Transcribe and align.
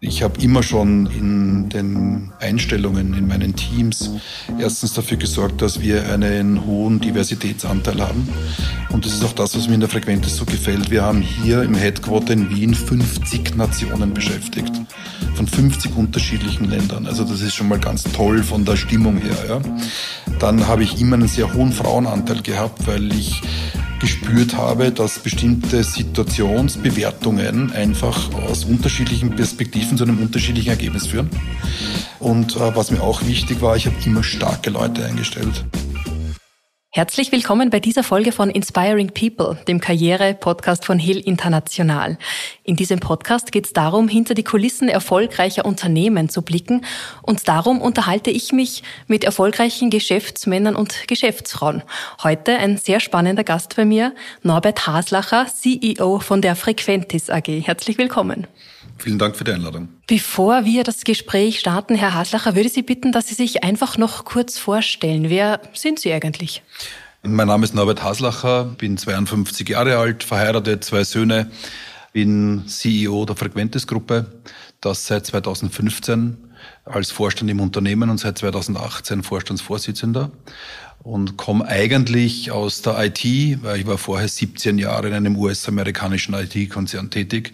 Ich 0.00 0.22
habe 0.22 0.40
immer 0.42 0.62
schon 0.62 1.06
in 1.06 1.68
den 1.70 2.32
Einstellungen 2.38 3.14
in 3.14 3.26
meinen 3.26 3.56
Teams 3.56 4.10
erstens 4.58 4.92
dafür 4.92 5.16
gesorgt, 5.16 5.62
dass 5.62 5.80
wir 5.80 6.12
einen 6.12 6.66
hohen 6.66 7.00
Diversitätsanteil 7.00 8.00
haben. 8.02 8.28
Und 8.90 9.06
das 9.06 9.14
ist 9.14 9.24
auch 9.24 9.32
das, 9.32 9.56
was 9.56 9.68
mir 9.68 9.74
in 9.74 9.80
der 9.80 9.88
Frequentis 9.88 10.36
so 10.36 10.44
gefällt. 10.44 10.90
Wir 10.90 11.02
haben 11.02 11.22
hier 11.22 11.62
im 11.62 11.74
Headquarter 11.74 12.34
in 12.34 12.50
Wien 12.50 12.74
50 12.74 13.56
Nationen 13.56 14.12
beschäftigt. 14.12 14.72
Von 15.34 15.46
50 15.46 15.96
unterschiedlichen 15.96 16.68
Ländern. 16.68 17.06
Also 17.06 17.24
das 17.24 17.40
ist 17.40 17.54
schon 17.54 17.68
mal 17.68 17.78
ganz 17.78 18.02
toll 18.04 18.42
von 18.42 18.66
der 18.66 18.76
Stimmung 18.76 19.16
her. 19.16 19.36
Ja. 19.48 19.60
Dann 20.38 20.66
habe 20.66 20.82
ich 20.82 21.00
immer 21.00 21.14
einen 21.14 21.28
sehr 21.28 21.54
hohen 21.54 21.72
Frauenanteil 21.72 22.42
gehabt, 22.42 22.86
weil 22.86 23.12
ich 23.12 23.40
gespürt 24.00 24.56
habe, 24.56 24.92
dass 24.92 25.18
bestimmte 25.18 25.82
Situationsbewertungen 25.82 27.72
einfach 27.72 28.32
aus 28.34 28.64
unterschiedlichen 28.64 29.34
Perspektiven 29.36 29.96
zu 29.96 30.04
einem 30.04 30.18
unterschiedlichen 30.18 30.70
Ergebnis 30.70 31.06
führen. 31.06 31.30
Und 32.18 32.56
äh, 32.56 32.76
was 32.76 32.90
mir 32.90 33.02
auch 33.02 33.24
wichtig 33.24 33.60
war, 33.62 33.76
ich 33.76 33.86
habe 33.86 33.96
immer 34.04 34.22
starke 34.22 34.70
Leute 34.70 35.04
eingestellt. 35.04 35.64
Herzlich 36.96 37.30
willkommen 37.30 37.68
bei 37.68 37.78
dieser 37.78 38.02
Folge 38.02 38.32
von 38.32 38.48
Inspiring 38.48 39.08
People, 39.08 39.58
dem 39.68 39.80
Karriere-Podcast 39.80 40.86
von 40.86 40.98
Hill 40.98 41.18
International. 41.18 42.16
In 42.64 42.74
diesem 42.74 43.00
Podcast 43.00 43.52
geht 43.52 43.66
es 43.66 43.74
darum, 43.74 44.08
hinter 44.08 44.32
die 44.32 44.44
Kulissen 44.44 44.88
erfolgreicher 44.88 45.66
Unternehmen 45.66 46.30
zu 46.30 46.40
blicken 46.40 46.86
und 47.20 47.48
darum 47.48 47.82
unterhalte 47.82 48.30
ich 48.30 48.50
mich 48.54 48.82
mit 49.08 49.24
erfolgreichen 49.24 49.90
Geschäftsmännern 49.90 50.74
und 50.74 51.06
Geschäftsfrauen. 51.06 51.82
Heute 52.22 52.56
ein 52.56 52.78
sehr 52.78 53.00
spannender 53.00 53.44
Gast 53.44 53.76
bei 53.76 53.84
mir, 53.84 54.14
Norbert 54.42 54.86
Haslacher, 54.86 55.48
CEO 55.54 56.20
von 56.20 56.40
der 56.40 56.56
Frequentis 56.56 57.28
AG. 57.28 57.46
Herzlich 57.46 57.98
willkommen. 57.98 58.46
Vielen 58.98 59.18
Dank 59.18 59.36
für 59.36 59.44
die 59.44 59.52
Einladung. 59.52 59.88
Bevor 60.06 60.64
wir 60.64 60.84
das 60.84 61.04
Gespräch 61.04 61.60
starten, 61.60 61.94
Herr 61.94 62.14
Haslacher, 62.14 62.56
würde 62.56 62.68
Sie 62.68 62.82
bitten, 62.82 63.12
dass 63.12 63.28
Sie 63.28 63.34
sich 63.34 63.62
einfach 63.62 63.98
noch 63.98 64.24
kurz 64.24 64.58
vorstellen. 64.58 65.28
Wer 65.28 65.60
sind 65.74 65.98
Sie 65.98 66.12
eigentlich? 66.12 66.62
Mein 67.22 67.48
Name 67.48 67.64
ist 67.64 67.74
Norbert 67.74 68.02
Haslacher, 68.02 68.64
bin 68.64 68.96
52 68.96 69.68
Jahre 69.68 69.98
alt, 69.98 70.22
verheiratet, 70.22 70.84
zwei 70.84 71.02
Söhne, 71.04 71.50
bin 72.12 72.68
CEO 72.68 73.24
der 73.26 73.36
Frequentis-Gruppe, 73.36 74.26
das 74.80 75.06
seit 75.06 75.26
2015 75.26 76.36
als 76.84 77.10
Vorstand 77.10 77.50
im 77.50 77.60
Unternehmen 77.60 78.10
und 78.10 78.18
seit 78.18 78.38
2018 78.38 79.22
Vorstandsvorsitzender 79.22 80.30
und 81.02 81.36
komme 81.36 81.66
eigentlich 81.66 82.50
aus 82.50 82.82
der 82.82 82.98
IT, 83.04 83.24
weil 83.62 83.80
ich 83.80 83.86
war 83.86 83.98
vorher 83.98 84.28
17 84.28 84.78
Jahre 84.78 85.08
in 85.08 85.14
einem 85.14 85.36
US-amerikanischen 85.36 86.34
IT-Konzern 86.34 87.10
tätig, 87.10 87.52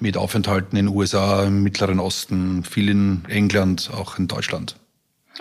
mit 0.00 0.16
Aufenthalten 0.16 0.76
in 0.76 0.86
den 0.86 0.94
USA, 0.94 1.44
im 1.44 1.62
Mittleren 1.62 2.00
Osten, 2.00 2.64
viel 2.64 2.88
in 2.88 3.24
England, 3.28 3.90
auch 3.94 4.18
in 4.18 4.28
Deutschland. 4.28 4.76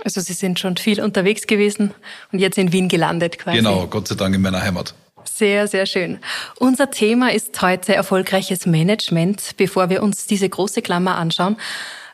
Also 0.03 0.21
Sie 0.21 0.33
sind 0.33 0.59
schon 0.59 0.77
viel 0.77 1.01
unterwegs 1.01 1.47
gewesen 1.47 1.93
und 2.31 2.39
jetzt 2.39 2.57
in 2.57 2.71
Wien 2.71 2.87
gelandet 2.87 3.37
quasi. 3.39 3.57
Genau, 3.57 3.87
Gott 3.87 4.07
sei 4.07 4.15
Dank 4.15 4.35
in 4.35 4.41
meiner 4.41 4.61
Heimat. 4.61 4.93
Sehr, 5.25 5.67
sehr 5.67 5.85
schön. 5.85 6.19
Unser 6.57 6.91
Thema 6.91 7.31
ist 7.31 7.61
heute 7.61 7.95
erfolgreiches 7.95 8.65
Management. 8.65 9.57
Bevor 9.57 9.89
wir 9.89 10.03
uns 10.03 10.25
diese 10.25 10.47
große 10.47 10.81
Klammer 10.81 11.15
anschauen, 11.15 11.57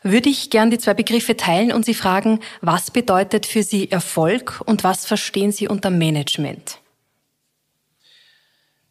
würde 0.04 0.30
ich 0.30 0.50
gern 0.50 0.70
die 0.70 0.78
zwei 0.78 0.94
Begriffe 0.94 1.36
teilen 1.36 1.72
und 1.72 1.86
Sie 1.86 1.96
fragen, 1.96 2.40
was 2.62 2.92
bedeutet 2.92 3.46
für 3.46 3.64
Sie 3.64 3.90
Erfolg 3.92 4.62
und 4.66 4.84
was 4.84 5.06
verstehen 5.06 5.52
Sie 5.52 5.68
unter 5.68 5.90
Management? 5.90 6.80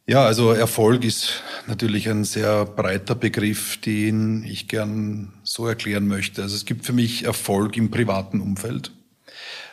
Ja, 0.07 0.27
also 0.27 0.53
Erfolg 0.53 1.03
ist 1.03 1.43
natürlich 1.67 2.11
ein 2.11 2.25
sehr 2.25 2.67
breiter 2.67 3.15
Begriff, 3.15 3.79
den 3.79 4.45
ich 4.45 4.69
gern 4.69 5.33
so 5.45 5.67
erklären 5.67 6.07
möchte. 6.07 6.43
Also 6.43 6.57
es 6.57 6.67
gibt 6.67 6.85
für 6.85 6.93
mich 6.93 7.25
Erfolg 7.25 7.79
im 7.79 7.91
privaten 7.91 8.43
Umfeld. 8.43 8.93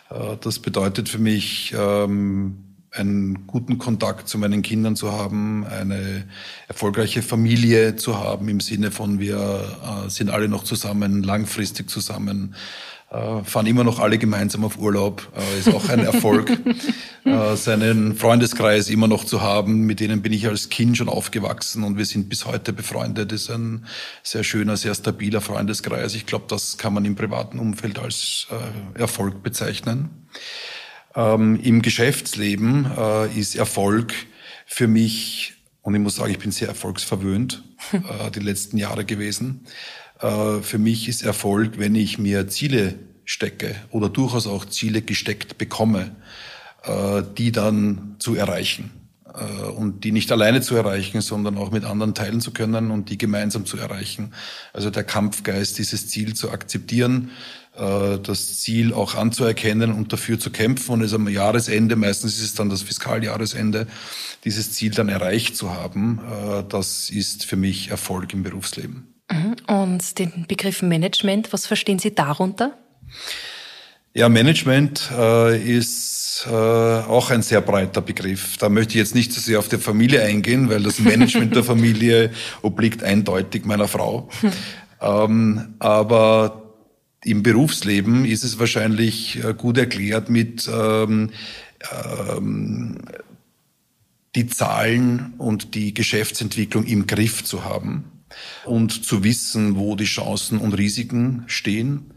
Äh, 0.10 0.38
das 0.40 0.60
bedeutet 0.60 1.10
für 1.10 1.20
mich, 1.20 1.76
ähm, 1.78 2.64
einen 2.92 3.46
guten 3.46 3.78
Kontakt 3.78 4.30
zu 4.30 4.38
meinen 4.38 4.62
Kindern 4.62 4.96
zu 4.96 5.12
haben, 5.12 5.66
eine 5.66 6.26
erfolgreiche 6.68 7.22
Familie 7.22 7.98
zu 7.98 8.18
haben 8.18 8.48
im 8.50 8.60
Sinne 8.60 8.92
von 8.92 9.20
wir 9.20 10.06
äh, 10.06 10.10
sind 10.10 10.30
alle 10.30 10.48
noch 10.48 10.64
zusammen, 10.64 11.24
langfristig 11.24 11.90
zusammen, 11.90 12.56
fahren 13.12 13.66
immer 13.66 13.84
noch 13.84 14.00
alle 14.00 14.18
gemeinsam 14.18 14.64
auf 14.64 14.78
Urlaub, 14.78 15.28
äh, 15.36 15.60
ist 15.60 15.68
auch 15.74 15.90
ein 15.90 16.00
Erfolg. 16.00 16.50
äh, 17.26 17.56
seinen 17.56 18.16
Freundeskreis 18.16 18.90
immer 18.90 19.10
noch 19.10 19.26
zu 19.26 19.42
haben, 19.42 19.82
mit 19.82 20.00
denen 20.00 20.22
bin 20.22 20.32
ich 20.32 20.48
als 20.48 20.70
Kind 20.70 20.98
schon 20.98 21.10
aufgewachsen 21.10 21.84
und 21.84 21.98
wir 21.98 22.06
sind 22.06 22.30
bis 22.30 22.46
heute 22.46 22.72
befreundet. 22.72 23.34
Ist 23.34 23.50
ein 23.50 23.86
sehr 24.24 24.46
schöner, 24.46 24.78
sehr 24.78 24.96
stabiler 24.96 25.42
Freundeskreis. 25.42 26.16
Ich 26.16 26.26
glaube, 26.26 26.46
das 26.48 26.78
kann 26.78 26.94
man 26.94 27.04
im 27.04 27.16
privaten 27.16 27.60
Umfeld 27.60 28.00
als 28.00 28.48
äh, 28.50 29.00
Erfolg 29.00 29.44
bezeichnen. 29.44 30.28
Ähm, 31.14 31.60
Im 31.62 31.82
Geschäftsleben 31.82 32.90
äh, 32.98 33.38
ist 33.38 33.56
Erfolg 33.56 34.14
für 34.66 34.88
mich, 34.88 35.56
und 35.82 35.96
ich 35.96 36.02
muss 36.02 36.16
sagen, 36.16 36.32
ich 36.32 36.40
bin 36.40 36.52
sehr 36.52 36.70
erfolgsverwöhnt 36.70 37.62
äh, 37.92 38.32
die 38.32 38.40
letzten 38.40 38.78
Jahre 38.78 39.04
gewesen. 39.04 39.66
Äh, 40.22 40.62
für 40.62 40.78
mich 40.78 41.08
ist 41.08 41.24
Erfolg, 41.24 41.78
wenn 41.78 41.96
ich 41.96 42.18
mir 42.18 42.48
Ziele 42.48 42.96
stecke 43.26 43.76
oder 43.90 44.10
durchaus 44.10 44.48
auch 44.48 44.66
Ziele 44.66 45.02
gesteckt 45.02 45.58
bekomme, 45.58 46.12
äh, 46.84 47.24
die 47.38 47.52
dann 47.52 48.16
zu 48.20 48.36
erreichen 48.36 48.92
äh, 49.34 49.70
und 49.70 50.04
die 50.04 50.12
nicht 50.12 50.32
alleine 50.32 50.62
zu 50.62 50.76
erreichen, 50.76 51.22
sondern 51.22 51.58
auch 51.58 51.72
mit 51.72 51.86
anderen 51.86 52.14
teilen 52.14 52.42
zu 52.42 52.52
können 52.52 52.92
und 52.92 53.10
die 53.10 53.18
gemeinsam 53.18 53.66
zu 53.66 53.78
erreichen. 53.78 54.34
Also 54.74 54.90
der 54.90 55.04
Kampfgeist, 55.04 55.78
dieses 55.78 56.08
Ziel 56.08 56.34
zu 56.36 56.52
akzeptieren, 56.52 57.32
das 57.74 58.60
Ziel 58.60 58.94
auch 58.94 59.16
anzuerkennen 59.16 59.94
und 59.94 60.12
dafür 60.12 60.38
zu 60.38 60.52
kämpfen 60.52 60.92
und 60.92 61.02
es 61.04 61.14
am 61.14 61.30
Jahresende, 61.30 61.96
meistens 61.96 62.36
ist 62.36 62.44
es 62.44 62.54
dann 62.54 62.70
das 62.70 62.82
Fiskaljahresende, 62.82 63.88
dieses 64.44 64.74
Ziel 64.74 64.92
dann 64.92 65.08
erreicht 65.08 65.56
zu 65.56 65.72
haben, 65.72 66.20
das 66.68 67.10
ist 67.10 67.46
für 67.46 67.56
mich 67.56 67.88
Erfolg 67.88 68.34
im 68.34 68.44
Berufsleben. 68.44 69.11
Und 69.68 70.20
den 70.20 70.46
Begriff 70.48 70.82
Management, 70.82 71.54
was 71.54 71.66
verstehen 71.66 72.00
Sie 72.00 72.14
darunter? 72.14 72.78
Ja, 74.14 74.28
Management 74.28 75.10
äh, 75.18 75.58
ist 75.58 76.46
äh, 76.46 76.52
auch 76.52 77.30
ein 77.30 77.42
sehr 77.42 77.62
breiter 77.62 78.02
Begriff. 78.02 78.58
Da 78.58 78.68
möchte 78.68 78.92
ich 78.92 78.98
jetzt 78.98 79.16
nicht 79.16 79.32
so 79.32 79.40
sehr 79.40 79.60
auf 79.60 79.70
die 79.70 79.78
Familie 79.78 80.24
eingehen, 80.24 80.70
weil 80.70 80.84
das 80.84 81.00
Management 81.00 81.56
der 81.56 81.64
Familie 81.64 82.32
obliegt 82.62 83.04
eindeutig 83.04 83.64
meiner 83.64 83.88
Frau. 83.88 84.28
Hm. 84.42 84.52
Ähm, 85.02 85.76
aber 85.80 86.62
im 87.24 87.42
Berufsleben 87.42 88.26
ist 88.26 88.44
es 88.44 88.60
wahrscheinlich 88.60 89.42
äh, 89.44 89.54
gut 89.54 89.78
erklärt 89.78 90.30
mit 90.30 90.70
ähm, 90.72 91.30
ähm, 92.36 92.98
die 94.36 94.48
Zahlen 94.48 95.34
und 95.38 95.74
die 95.74 95.94
Geschäftsentwicklung 95.94 96.86
im 96.86 97.08
Griff 97.08 97.46
zu 97.46 97.64
haben 97.64 98.21
und 98.66 99.06
zu 99.06 99.24
wissen, 99.24 99.76
wo 99.76 99.96
die 99.96 100.06
Chancen 100.06 100.60
und 100.60 100.74
Risiken 100.74 101.44
stehen 101.48 102.12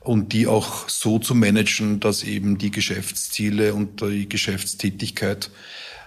und 0.00 0.32
die 0.32 0.46
auch 0.46 0.88
so 0.88 1.18
zu 1.18 1.34
managen, 1.34 2.00
dass 2.00 2.22
eben 2.22 2.58
die 2.58 2.70
Geschäftsziele 2.70 3.74
und 3.74 4.00
die 4.00 4.28
Geschäftstätigkeit 4.28 5.50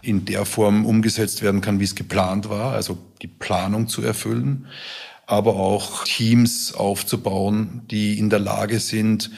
in 0.01 0.25
der 0.25 0.45
Form 0.45 0.85
umgesetzt 0.85 1.41
werden 1.41 1.61
kann, 1.61 1.79
wie 1.79 1.83
es 1.83 1.95
geplant 1.95 2.49
war, 2.49 2.73
also 2.73 2.97
die 3.21 3.27
Planung 3.27 3.87
zu 3.87 4.01
erfüllen, 4.01 4.67
aber 5.27 5.55
auch 5.55 6.05
Teams 6.05 6.73
aufzubauen, 6.73 7.81
die 7.91 8.17
in 8.17 8.29
der 8.29 8.39
Lage 8.39 8.79
sind, 8.79 9.29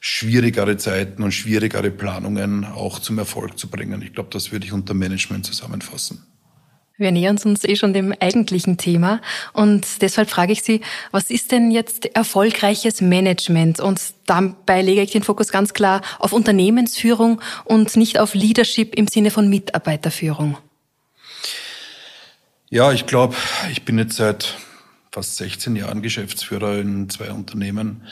schwierigere 0.00 0.76
Zeiten 0.76 1.22
und 1.22 1.32
schwierigere 1.32 1.90
Planungen 1.90 2.64
auch 2.64 2.98
zum 2.98 3.18
Erfolg 3.18 3.58
zu 3.58 3.68
bringen. 3.68 4.02
Ich 4.02 4.12
glaube, 4.12 4.30
das 4.30 4.52
würde 4.52 4.66
ich 4.66 4.72
unter 4.72 4.94
Management 4.94 5.46
zusammenfassen. 5.46 6.33
Wir 6.96 7.10
nähern 7.10 7.38
uns 7.44 7.64
eh 7.64 7.74
schon 7.74 7.92
dem 7.92 8.14
eigentlichen 8.20 8.76
Thema 8.76 9.20
und 9.52 10.00
deshalb 10.00 10.30
frage 10.30 10.52
ich 10.52 10.62
Sie, 10.62 10.80
was 11.10 11.28
ist 11.28 11.50
denn 11.50 11.72
jetzt 11.72 12.14
erfolgreiches 12.14 13.00
Management? 13.00 13.80
Und 13.80 14.00
dabei 14.26 14.80
lege 14.80 15.02
ich 15.02 15.10
den 15.10 15.24
Fokus 15.24 15.48
ganz 15.48 15.74
klar 15.74 16.02
auf 16.20 16.32
Unternehmensführung 16.32 17.40
und 17.64 17.96
nicht 17.96 18.20
auf 18.20 18.34
Leadership 18.34 18.94
im 18.94 19.08
Sinne 19.08 19.32
von 19.32 19.48
Mitarbeiterführung. 19.48 20.56
Ja, 22.70 22.92
ich 22.92 23.06
glaube, 23.06 23.34
ich 23.72 23.84
bin 23.84 23.98
jetzt 23.98 24.14
seit 24.14 24.56
fast 25.10 25.36
16 25.36 25.74
Jahren 25.74 26.00
Geschäftsführer 26.00 26.78
in 26.78 27.10
zwei 27.10 27.32
Unternehmen 27.32 28.06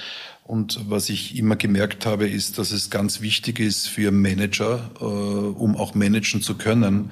und 0.52 0.81
was 0.90 1.08
ich 1.08 1.38
immer 1.38 1.56
gemerkt 1.56 2.04
habe, 2.04 2.28
ist, 2.28 2.58
dass 2.58 2.72
es 2.72 2.90
ganz 2.90 3.22
wichtig 3.22 3.58
ist 3.58 3.88
für 3.88 4.10
Manager, 4.12 4.90
äh, 5.00 5.04
um 5.04 5.76
auch 5.76 5.94
managen 5.94 6.43
zu 6.43 6.58
können, 6.58 7.10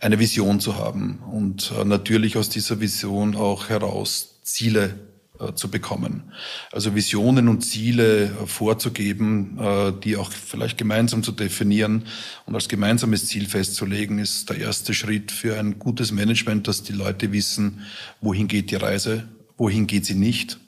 eine 0.00 0.18
Vision 0.18 0.58
zu 0.58 0.74
haben 0.74 1.20
und 1.30 1.70
äh, 1.78 1.84
natürlich 1.84 2.36
aus 2.36 2.48
dieser 2.48 2.80
Vision 2.80 3.36
auch 3.36 3.68
heraus 3.68 4.40
Ziele 4.42 4.98
äh, 5.38 5.54
zu 5.54 5.70
bekommen. 5.70 6.32
Also 6.72 6.96
Visionen 6.96 7.46
und 7.46 7.60
Ziele 7.60 8.24
äh, 8.24 8.46
vorzugeben, 8.46 9.56
äh, 9.60 9.92
die 9.92 10.16
auch 10.16 10.32
vielleicht 10.32 10.76
gemeinsam 10.76 11.22
zu 11.22 11.30
definieren 11.30 12.06
und 12.46 12.56
als 12.56 12.68
gemeinsames 12.68 13.28
Ziel 13.28 13.46
festzulegen, 13.46 14.18
ist 14.18 14.50
der 14.50 14.58
erste 14.58 14.94
Schritt 14.94 15.30
für 15.30 15.60
ein 15.60 15.78
gutes 15.78 16.10
Management, 16.10 16.66
dass 16.66 16.82
die 16.82 16.92
Leute 16.92 17.30
wissen, 17.30 17.86
wohin 18.20 18.48
geht 18.48 18.72
die 18.72 18.76
Reise, 18.76 19.28
wohin 19.56 19.86
geht 19.86 20.06
sie 20.06 20.16
nicht 20.16 20.58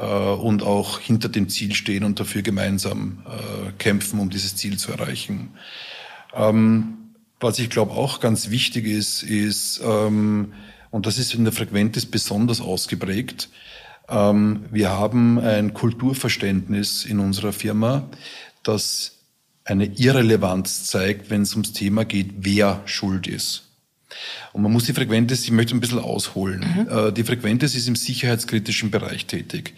und 0.00 0.62
auch 0.62 1.00
hinter 1.00 1.28
dem 1.28 1.48
Ziel 1.48 1.74
stehen 1.74 2.04
und 2.04 2.18
dafür 2.18 2.42
gemeinsam 2.42 3.24
äh, 3.26 3.72
kämpfen, 3.78 4.20
um 4.20 4.30
dieses 4.30 4.56
Ziel 4.56 4.78
zu 4.78 4.92
erreichen. 4.92 5.50
Ähm, 6.34 6.98
was 7.40 7.58
ich 7.58 7.68
glaube 7.68 7.92
auch 7.92 8.20
ganz 8.20 8.50
wichtig 8.50 8.86
ist, 8.86 9.22
ist, 9.22 9.82
ähm, 9.84 10.52
und 10.90 11.06
das 11.06 11.18
ist 11.18 11.34
in 11.34 11.44
der 11.44 11.52
Frequenz 11.52 12.06
besonders 12.06 12.60
ausgeprägt, 12.60 13.50
ähm, 14.08 14.64
wir 14.70 14.90
haben 14.90 15.38
ein 15.38 15.74
Kulturverständnis 15.74 17.04
in 17.04 17.18
unserer 17.18 17.52
Firma, 17.52 18.08
das 18.62 19.18
eine 19.64 19.86
Irrelevanz 19.86 20.84
zeigt, 20.84 21.30
wenn 21.30 21.42
es 21.42 21.52
ums 21.52 21.72
Thema 21.72 22.04
geht, 22.04 22.30
wer 22.38 22.82
schuld 22.84 23.26
ist. 23.26 23.71
Und 24.52 24.62
man 24.62 24.72
muss 24.72 24.84
die 24.84 24.92
Frequenz, 24.92 25.32
ich 25.44 25.50
möchte 25.50 25.74
ein 25.74 25.80
bisschen 25.80 25.98
ausholen. 25.98 26.60
Mhm. 26.60 26.88
Äh, 26.88 27.12
die 27.12 27.24
Frequenz 27.24 27.62
ist 27.62 27.88
im 27.88 27.96
sicherheitskritischen 27.96 28.90
Bereich 28.90 29.26
tätig. 29.26 29.74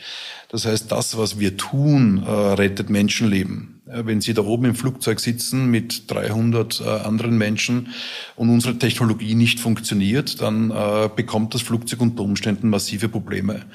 Das 0.48 0.66
heißt, 0.66 0.90
das, 0.90 1.16
was 1.16 1.38
wir 1.38 1.56
tun, 1.56 2.22
äh, 2.24 2.30
rettet 2.30 2.90
Menschenleben. 2.90 3.70
Wenn 3.86 4.22
Sie 4.22 4.32
da 4.32 4.42
oben 4.42 4.64
im 4.64 4.74
Flugzeug 4.74 5.20
sitzen 5.20 5.70
mit 5.70 6.10
300 6.10 6.80
äh, 6.80 6.88
anderen 6.88 7.36
Menschen 7.36 7.88
und 8.34 8.48
unsere 8.48 8.78
Technologie 8.78 9.34
nicht 9.34 9.60
funktioniert, 9.60 10.40
dann 10.40 10.72
bekommt 11.14 11.54
das 11.54 11.60
Flugzeug 11.60 12.00
unter 12.00 12.22
Umständen 12.22 12.70
massive 12.70 13.10
Probleme. 13.10 13.66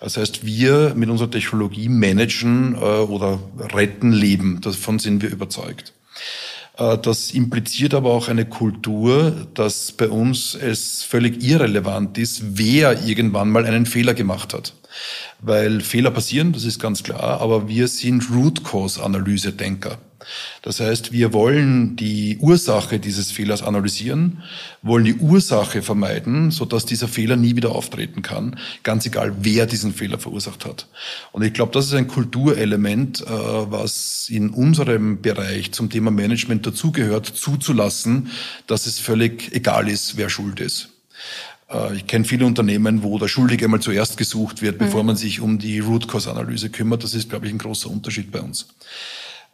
Das 0.00 0.16
heißt, 0.16 0.44
wir 0.46 0.94
mit 0.96 1.10
unserer 1.10 1.30
Technologie 1.30 1.90
managen 1.90 2.74
oder 2.76 3.38
retten 3.72 4.10
Leben. 4.10 4.60
Davon 4.62 4.98
sind 4.98 5.22
wir 5.22 5.30
überzeugt. 5.30 5.92
Äh, 6.78 6.98
das 6.98 7.32
impliziert 7.32 7.94
aber 7.94 8.10
auch 8.10 8.28
eine 8.28 8.46
Kultur, 8.46 9.48
dass 9.54 9.92
bei 9.92 10.08
uns 10.08 10.54
es 10.54 11.02
völlig 11.02 11.42
irrelevant 11.42 12.16
ist, 12.16 12.58
wer 12.58 13.04
irgendwann 13.04 13.50
mal 13.50 13.66
einen 13.66 13.86
Fehler 13.86 14.14
gemacht 14.14 14.54
hat. 14.54 14.74
Weil 15.40 15.80
Fehler 15.80 16.10
passieren, 16.10 16.52
das 16.52 16.64
ist 16.64 16.78
ganz 16.78 17.02
klar, 17.02 17.40
aber 17.40 17.68
wir 17.68 17.88
sind 17.88 18.30
Root 18.30 18.64
Cause 18.64 19.02
Analyse 19.02 19.52
Denker. 19.52 19.98
Das 20.62 20.80
heißt, 20.80 21.12
wir 21.12 21.32
wollen 21.32 21.96
die 21.96 22.38
Ursache 22.38 22.98
dieses 22.98 23.30
Fehlers 23.30 23.62
analysieren, 23.62 24.42
wollen 24.82 25.04
die 25.04 25.14
Ursache 25.14 25.82
vermeiden, 25.82 26.50
sodass 26.50 26.84
dieser 26.84 27.08
Fehler 27.08 27.36
nie 27.36 27.56
wieder 27.56 27.70
auftreten 27.70 28.22
kann, 28.22 28.58
ganz 28.82 29.06
egal, 29.06 29.34
wer 29.40 29.66
diesen 29.66 29.94
Fehler 29.94 30.18
verursacht 30.18 30.64
hat. 30.64 30.88
Und 31.32 31.42
ich 31.42 31.52
glaube, 31.52 31.72
das 31.72 31.86
ist 31.86 31.94
ein 31.94 32.08
Kulturelement, 32.08 33.22
äh, 33.22 33.26
was 33.26 34.28
in 34.28 34.50
unserem 34.50 35.22
Bereich 35.22 35.72
zum 35.72 35.88
Thema 35.90 36.10
Management 36.10 36.66
dazugehört, 36.66 37.26
zuzulassen, 37.26 38.30
dass 38.66 38.86
es 38.86 38.98
völlig 38.98 39.52
egal 39.54 39.88
ist, 39.88 40.16
wer 40.16 40.28
schuld 40.28 40.60
ist. 40.60 40.90
Äh, 41.70 41.96
ich 41.96 42.06
kenne 42.06 42.24
viele 42.24 42.46
Unternehmen, 42.46 43.02
wo 43.02 43.18
der 43.18 43.28
Schuldige 43.28 43.66
einmal 43.66 43.80
zuerst 43.80 44.16
gesucht 44.16 44.62
wird, 44.62 44.78
bevor 44.78 45.02
mhm. 45.02 45.08
man 45.08 45.16
sich 45.16 45.40
um 45.40 45.58
die 45.58 45.80
Root 45.80 46.08
Cause 46.08 46.30
Analyse 46.30 46.70
kümmert. 46.70 47.04
Das 47.04 47.14
ist, 47.14 47.28
glaube 47.30 47.46
ich, 47.46 47.52
ein 47.52 47.58
großer 47.58 47.90
Unterschied 47.90 48.30
bei 48.30 48.40
uns. 48.40 48.68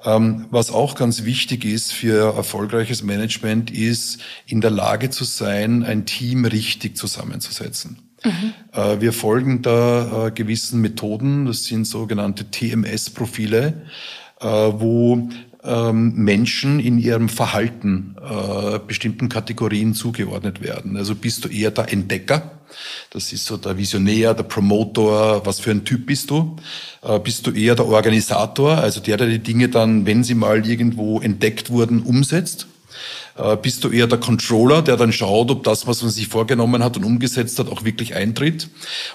Ähm, 0.05 0.47
was 0.51 0.71
auch 0.71 0.95
ganz 0.97 1.25
wichtig 1.25 1.65
ist 1.65 1.93
für 1.93 2.35
erfolgreiches 2.35 3.03
Management, 3.03 3.71
ist 3.71 4.19
in 4.47 4.61
der 4.61 4.71
Lage 4.71 5.11
zu 5.11 5.25
sein, 5.25 5.83
ein 5.83 6.05
Team 6.05 6.45
richtig 6.45 6.97
zusammenzusetzen. 6.97 7.99
Mhm. 8.23 8.53
Äh, 8.73 9.01
wir 9.01 9.13
folgen 9.13 9.63
da 9.63 10.27
äh, 10.27 10.31
gewissen 10.31 10.81
Methoden, 10.81 11.47
das 11.47 11.65
sind 11.65 11.87
sogenannte 11.87 12.51
TMS-Profile, 12.51 13.87
wo 14.41 15.31
Menschen 15.93 16.79
in 16.79 16.99
ihrem 16.99 17.29
Verhalten 17.29 18.17
äh, 18.21 18.79
bestimmten 18.87 19.29
Kategorien 19.29 19.95
zugeordnet 19.95 20.61
werden. 20.61 20.97
Also 20.97 21.15
bist 21.15 21.45
du 21.45 21.49
eher 21.49 21.71
der 21.71 21.91
Entdecker, 21.91 22.51
das 23.11 23.33
ist 23.33 23.47
so 23.47 23.57
der 23.57 23.77
Visionär, 23.77 24.35
der 24.35 24.43
Promotor, 24.43 25.47
was 25.47 25.61
für 25.61 25.71
ein 25.71 25.85
Typ 25.85 26.07
bist 26.07 26.31
du? 26.31 26.57
Äh, 27.03 27.19
bist 27.19 27.47
du 27.47 27.51
eher 27.51 27.75
der 27.75 27.87
Organisator, 27.87 28.79
also 28.79 29.01
der, 29.01 29.17
der 29.17 29.29
die 29.29 29.39
Dinge 29.39 29.69
dann, 29.69 30.07
wenn 30.07 30.25
sie 30.25 30.35
mal 30.35 30.67
irgendwo 30.67 31.21
entdeckt 31.21 31.71
wurden, 31.71 32.03
umsetzt? 32.03 32.67
Äh, 33.37 33.57
bist 33.57 33.83
du 33.83 33.89
eher 33.89 34.07
der 34.07 34.19
Controller, 34.19 34.83
der 34.83 34.97
dann 34.97 35.13
schaut, 35.13 35.51
ob 35.51 35.65
das, 35.65 35.87
was 35.87 36.03
man 36.03 36.11
sich 36.11 36.29
vorgenommen 36.29 36.85
hat 36.85 36.97
und 36.97 37.05
umgesetzt 37.05 37.59
hat, 37.59 37.69
auch 37.69 37.85
wirklich 37.85 38.15
eintritt? 38.15 38.69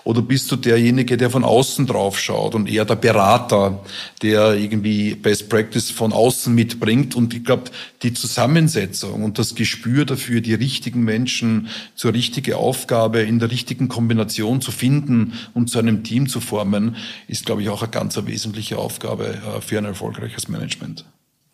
Oder 0.03 0.21
bist 0.21 0.51
du 0.51 0.55
derjenige, 0.55 1.15
der 1.15 1.29
von 1.29 1.43
außen 1.43 1.87
drauf 1.87 2.19
schaut 2.19 2.55
und 2.55 2.69
eher 2.69 2.85
der 2.85 2.95
Berater, 2.95 3.83
der 4.21 4.55
irgendwie 4.55 5.15
Best 5.15 5.49
Practice 5.49 5.89
von 5.89 6.11
außen 6.11 6.53
mitbringt? 6.53 7.15
Und 7.15 7.33
ich 7.33 7.45
glaube, 7.45 7.65
die 8.03 8.13
Zusammensetzung 8.13 9.23
und 9.23 9.39
das 9.39 9.55
Gespür 9.55 10.05
dafür, 10.05 10.41
die 10.41 10.53
richtigen 10.53 11.03
Menschen 11.03 11.69
zur 11.95 12.13
richtigen 12.13 12.55
Aufgabe 12.55 13.21
in 13.21 13.39
der 13.39 13.51
richtigen 13.51 13.87
Kombination 13.87 14.61
zu 14.61 14.71
finden 14.71 15.33
und 15.53 15.69
zu 15.69 15.79
einem 15.79 16.03
Team 16.03 16.27
zu 16.27 16.41
formen, 16.41 16.97
ist, 17.27 17.45
glaube 17.45 17.61
ich, 17.61 17.69
auch 17.69 17.81
eine 17.81 17.91
ganz 17.91 18.19
wesentliche 18.25 18.77
Aufgabe 18.77 19.27
äh, 19.27 19.61
für 19.61 19.77
ein 19.77 19.85
erfolgreiches 19.85 20.49
Management. 20.49 21.05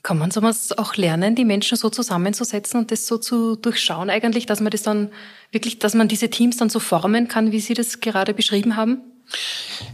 Kann 0.05 0.19
man 0.19 0.29
sowas 0.29 0.71
auch 0.77 0.97
lernen, 0.97 1.33
die 1.33 1.45
Menschen 1.45 1.79
so 1.79 1.89
zusammenzusetzen 1.89 2.81
und 2.81 2.91
das 2.91 3.07
so 3.07 3.17
zu 3.17 3.55
durchschauen 3.55 4.11
eigentlich, 4.11 4.45
dass 4.45 4.61
man 4.61 4.69
das 4.69 4.83
dann 4.83 5.09
wirklich, 5.51 5.79
dass 5.79 5.95
man 5.95 6.07
diese 6.07 6.29
Teams 6.29 6.57
dann 6.57 6.69
so 6.69 6.79
formen 6.79 7.27
kann, 7.27 7.51
wie 7.51 7.59
Sie 7.59 7.73
das 7.73 8.01
gerade 8.01 8.35
beschrieben 8.35 8.75
haben? 8.75 8.99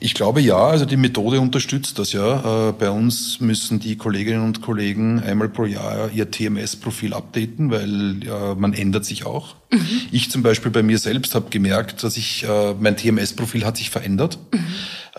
Ich 0.02 0.14
glaube 0.14 0.42
ja, 0.42 0.58
also 0.58 0.84
die 0.84 0.98
Methode 0.98 1.40
unterstützt 1.40 1.98
das 1.98 2.12
ja. 2.12 2.68
Äh, 2.68 2.74
bei 2.74 2.90
uns 2.90 3.40
müssen 3.40 3.80
die 3.80 3.96
Kolleginnen 3.96 4.44
und 4.44 4.62
Kollegen 4.62 5.22
einmal 5.22 5.48
pro 5.48 5.64
Jahr 5.64 6.12
ihr 6.12 6.30
TMS-Profil 6.30 7.14
updaten, 7.14 7.72
weil 7.72 8.56
man 8.58 8.74
ändert 8.74 9.06
sich 9.06 9.26
auch. 9.26 9.56
Mhm. 9.72 10.02
Ich 10.12 10.30
zum 10.30 10.44
Beispiel 10.44 10.72
bei 10.72 10.84
mir 10.84 10.98
selbst 10.98 11.36
habe 11.36 11.50
gemerkt, 11.50 12.04
dass 12.04 12.18
ich, 12.18 12.44
äh, 12.44 12.74
mein 12.78 12.98
TMS-Profil 12.98 13.64
hat 13.64 13.78
sich 13.78 13.90
verändert. 13.90 14.40
Mhm. 14.54 14.66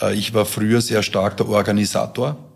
Äh, 0.03 0.15
ich 0.17 0.35
war 0.35 0.45
früher 0.45 0.83
sehr 0.83 1.03
stark 1.03 1.39
der 1.39 1.49
Organisator 1.49 2.52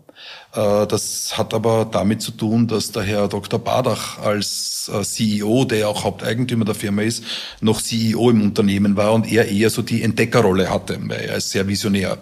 das 0.53 1.37
hat 1.37 1.53
aber 1.53 1.87
damit 1.91 2.21
zu 2.21 2.31
tun, 2.31 2.67
dass 2.67 2.91
der 2.91 3.03
Herr 3.03 3.27
Dr. 3.27 3.59
Badach 3.59 4.17
als 4.19 4.89
äh, 4.93 5.03
CEO, 5.03 5.65
der 5.65 5.79
ja 5.79 5.87
auch 5.87 6.03
Haupteigentümer 6.03 6.65
der 6.65 6.75
Firma 6.75 7.03
ist, 7.03 7.23
noch 7.61 7.81
CEO 7.81 8.31
im 8.31 8.41
Unternehmen 8.41 8.95
war 8.95 9.13
und 9.13 9.31
er 9.31 9.47
eher 9.47 9.69
so 9.69 9.81
die 9.81 10.01
Entdeckerrolle 10.01 10.69
hatte, 10.69 10.97
weil 11.01 11.25
er 11.25 11.37
ist 11.37 11.51
sehr 11.51 11.67
visionär. 11.67 12.17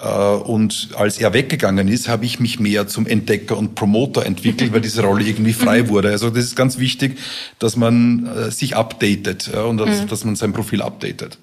Äh, 0.00 0.08
und 0.08 0.90
als 0.94 1.18
er 1.18 1.32
weggegangen 1.32 1.88
ist, 1.88 2.08
habe 2.08 2.26
ich 2.26 2.38
mich 2.38 2.60
mehr 2.60 2.86
zum 2.86 3.06
Entdecker 3.06 3.56
und 3.56 3.74
Promoter 3.74 4.24
entwickelt, 4.24 4.72
weil 4.72 4.80
diese 4.80 5.02
Rolle 5.02 5.24
irgendwie 5.24 5.54
frei 5.54 5.82
mhm. 5.82 5.88
wurde. 5.88 6.10
Also 6.10 6.30
das 6.30 6.44
ist 6.44 6.56
ganz 6.56 6.78
wichtig, 6.78 7.18
dass 7.58 7.76
man 7.76 8.50
sich 8.50 8.76
updatet 8.76 9.48
und 9.48 9.78
dass, 9.78 10.02
mhm. 10.02 10.08
dass 10.08 10.24
man 10.24 10.36
sein 10.36 10.52
Profil 10.52 10.82
updatet. 10.82 11.38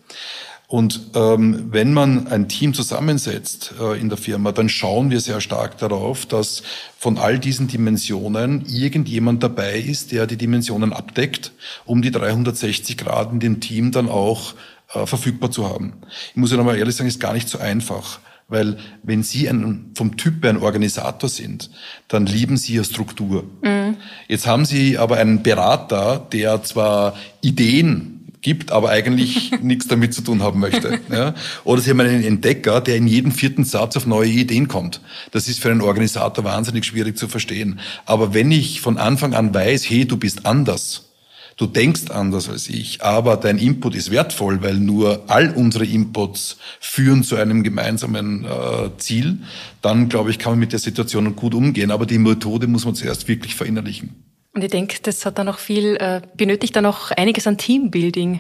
Und 0.67 1.11
ähm, 1.13 1.67
wenn 1.71 1.93
man 1.93 2.27
ein 2.27 2.47
Team 2.47 2.73
zusammensetzt 2.73 3.75
äh, 3.79 3.99
in 3.99 4.09
der 4.09 4.17
Firma, 4.17 4.51
dann 4.51 4.67
schauen 4.67 5.11
wir 5.11 5.19
sehr 5.19 5.39
stark 5.39 5.77
darauf, 5.77 6.25
dass 6.25 6.63
von 6.97 7.17
all 7.17 7.37
diesen 7.37 7.67
Dimensionen 7.67 8.65
irgendjemand 8.65 9.43
dabei 9.43 9.79
ist, 9.79 10.11
der 10.11 10.25
die 10.25 10.37
Dimensionen 10.37 10.91
abdeckt, 10.91 11.51
um 11.85 12.01
die 12.01 12.11
360 12.11 12.97
Grad 12.97 13.31
in 13.31 13.39
dem 13.39 13.59
Team 13.59 13.91
dann 13.91 14.09
auch 14.09 14.55
äh, 14.93 15.05
verfügbar 15.05 15.51
zu 15.51 15.69
haben. 15.69 15.93
Ich 16.31 16.35
muss 16.35 16.51
ja 16.51 16.57
nochmal 16.57 16.77
ehrlich 16.77 16.95
sagen, 16.95 17.07
ist 17.07 17.19
gar 17.19 17.33
nicht 17.33 17.49
so 17.49 17.59
einfach. 17.59 18.19
Weil 18.47 18.77
wenn 19.01 19.23
Sie 19.23 19.49
ein, 19.49 19.91
vom 19.95 20.17
Typ 20.17 20.45
ein 20.45 20.57
Organisator 20.57 21.29
sind, 21.29 21.71
dann 22.07 22.27
lieben 22.27 22.57
Sie 22.57 22.75
ja 22.75 22.83
Struktur. 22.83 23.43
Mhm. 23.63 23.97
Jetzt 24.27 24.45
haben 24.45 24.65
Sie 24.65 24.99
aber 24.99 25.17
einen 25.17 25.41
Berater, 25.41 26.27
der 26.31 26.61
zwar 26.61 27.15
Ideen 27.41 28.14
gibt, 28.45 28.71
aber 28.71 28.89
eigentlich 28.91 29.51
nichts 29.61 29.87
damit 29.87 30.13
zu 30.13 30.21
tun 30.21 30.43
haben 30.43 30.59
möchte. 30.59 30.99
Ja? 31.11 31.33
Oder 31.63 31.81
Sie 31.81 31.89
haben 31.89 31.99
einen 31.99 32.23
Entdecker, 32.23 32.79
der 32.79 32.95
in 32.95 33.07
jedem 33.07 33.31
vierten 33.31 33.63
Satz 33.63 33.97
auf 33.97 34.05
neue 34.05 34.29
Ideen 34.29 34.67
kommt. 34.67 35.01
Das 35.31 35.47
ist 35.47 35.59
für 35.59 35.71
einen 35.71 35.81
Organisator 35.81 36.43
wahnsinnig 36.45 36.85
schwierig 36.85 37.17
zu 37.17 37.27
verstehen. 37.27 37.79
Aber 38.05 38.35
wenn 38.35 38.51
ich 38.51 38.81
von 38.81 38.99
Anfang 38.99 39.33
an 39.33 39.51
weiß, 39.51 39.89
hey, 39.89 40.05
du 40.05 40.17
bist 40.17 40.45
anders, 40.45 41.09
du 41.57 41.65
denkst 41.65 42.11
anders 42.11 42.47
als 42.47 42.69
ich, 42.69 43.01
aber 43.01 43.35
dein 43.37 43.57
Input 43.57 43.95
ist 43.95 44.11
wertvoll, 44.11 44.61
weil 44.61 44.75
nur 44.75 45.23
all 45.25 45.49
unsere 45.49 45.85
Inputs 45.85 46.57
führen 46.79 47.23
zu 47.23 47.37
einem 47.37 47.63
gemeinsamen 47.63 48.45
äh, 48.45 48.91
Ziel, 48.99 49.39
dann 49.81 50.07
glaube 50.07 50.29
ich, 50.29 50.37
kann 50.37 50.51
man 50.51 50.59
mit 50.59 50.71
der 50.71 50.79
Situation 50.79 51.35
gut 51.35 51.55
umgehen. 51.55 51.89
Aber 51.89 52.05
die 52.05 52.19
Methode 52.19 52.67
muss 52.67 52.85
man 52.85 52.93
zuerst 52.93 53.27
wirklich 53.27 53.55
verinnerlichen. 53.55 54.24
Und 54.55 54.63
ich 54.63 54.71
denke, 54.71 54.95
das 55.03 55.25
hat 55.25 55.37
dann 55.37 55.49
auch 55.49 55.59
viel, 55.59 55.97
äh, 55.97 56.21
benötigt 56.37 56.75
dann 56.77 56.85
auch 56.85 57.11
einiges 57.11 57.45
an 57.45 57.57
Teambuilding, 57.57 58.39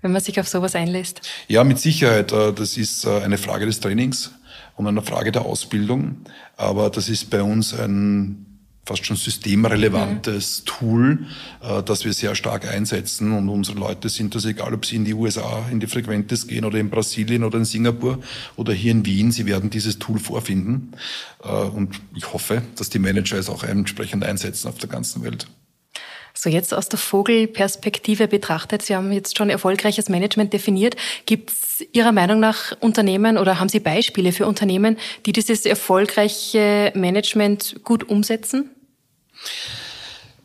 wenn 0.00 0.10
man 0.10 0.22
sich 0.22 0.40
auf 0.40 0.48
sowas 0.48 0.74
einlässt. 0.74 1.20
Ja, 1.46 1.62
mit 1.62 1.78
Sicherheit. 1.78 2.32
Äh, 2.32 2.54
das 2.54 2.78
ist 2.78 3.04
äh, 3.04 3.20
eine 3.20 3.36
Frage 3.36 3.66
des 3.66 3.78
Trainings 3.78 4.32
und 4.76 4.86
eine 4.86 5.02
Frage 5.02 5.30
der 5.30 5.42
Ausbildung. 5.42 6.22
Aber 6.56 6.88
das 6.88 7.10
ist 7.10 7.28
bei 7.28 7.42
uns 7.42 7.78
ein 7.78 8.51
fast 8.84 9.06
schon 9.06 9.16
systemrelevantes 9.16 10.60
mhm. 10.60 10.66
Tool, 10.66 11.26
äh, 11.62 11.82
das 11.82 12.04
wir 12.04 12.12
sehr 12.12 12.34
stark 12.34 12.66
einsetzen. 12.66 13.32
Und 13.32 13.48
unsere 13.48 13.78
Leute 13.78 14.08
sind 14.08 14.34
das 14.34 14.44
egal, 14.44 14.74
ob 14.74 14.84
sie 14.84 14.96
in 14.96 15.04
die 15.04 15.14
USA, 15.14 15.66
in 15.70 15.80
die 15.80 15.86
Frequentes 15.86 16.46
gehen 16.46 16.64
oder 16.64 16.78
in 16.78 16.90
Brasilien 16.90 17.44
oder 17.44 17.58
in 17.58 17.64
Singapur 17.64 18.18
oder 18.56 18.72
hier 18.72 18.92
in 18.92 19.06
Wien. 19.06 19.30
Sie 19.30 19.46
werden 19.46 19.70
dieses 19.70 19.98
Tool 19.98 20.18
vorfinden. 20.18 20.92
Äh, 21.42 21.48
und 21.48 22.00
ich 22.14 22.32
hoffe, 22.32 22.62
dass 22.76 22.90
die 22.90 22.98
Manager 22.98 23.38
es 23.38 23.48
auch 23.48 23.62
entsprechend 23.62 24.24
einsetzen 24.24 24.68
auf 24.68 24.78
der 24.78 24.88
ganzen 24.88 25.22
Welt. 25.22 25.46
So 26.34 26.48
jetzt 26.48 26.72
aus 26.72 26.88
der 26.88 26.98
Vogelperspektive 26.98 28.28
betrachtet, 28.28 28.82
Sie 28.82 28.96
haben 28.96 29.12
jetzt 29.12 29.36
schon 29.36 29.50
erfolgreiches 29.50 30.08
Management 30.08 30.52
definiert. 30.52 30.96
Gibt 31.26 31.50
es 31.50 31.86
Ihrer 31.92 32.12
Meinung 32.12 32.40
nach 32.40 32.76
Unternehmen 32.80 33.38
oder 33.38 33.60
haben 33.60 33.68
Sie 33.68 33.80
Beispiele 33.80 34.32
für 34.32 34.46
Unternehmen, 34.46 34.96
die 35.26 35.32
dieses 35.32 35.66
erfolgreiche 35.66 36.92
Management 36.94 37.80
gut 37.84 38.08
umsetzen? 38.08 38.70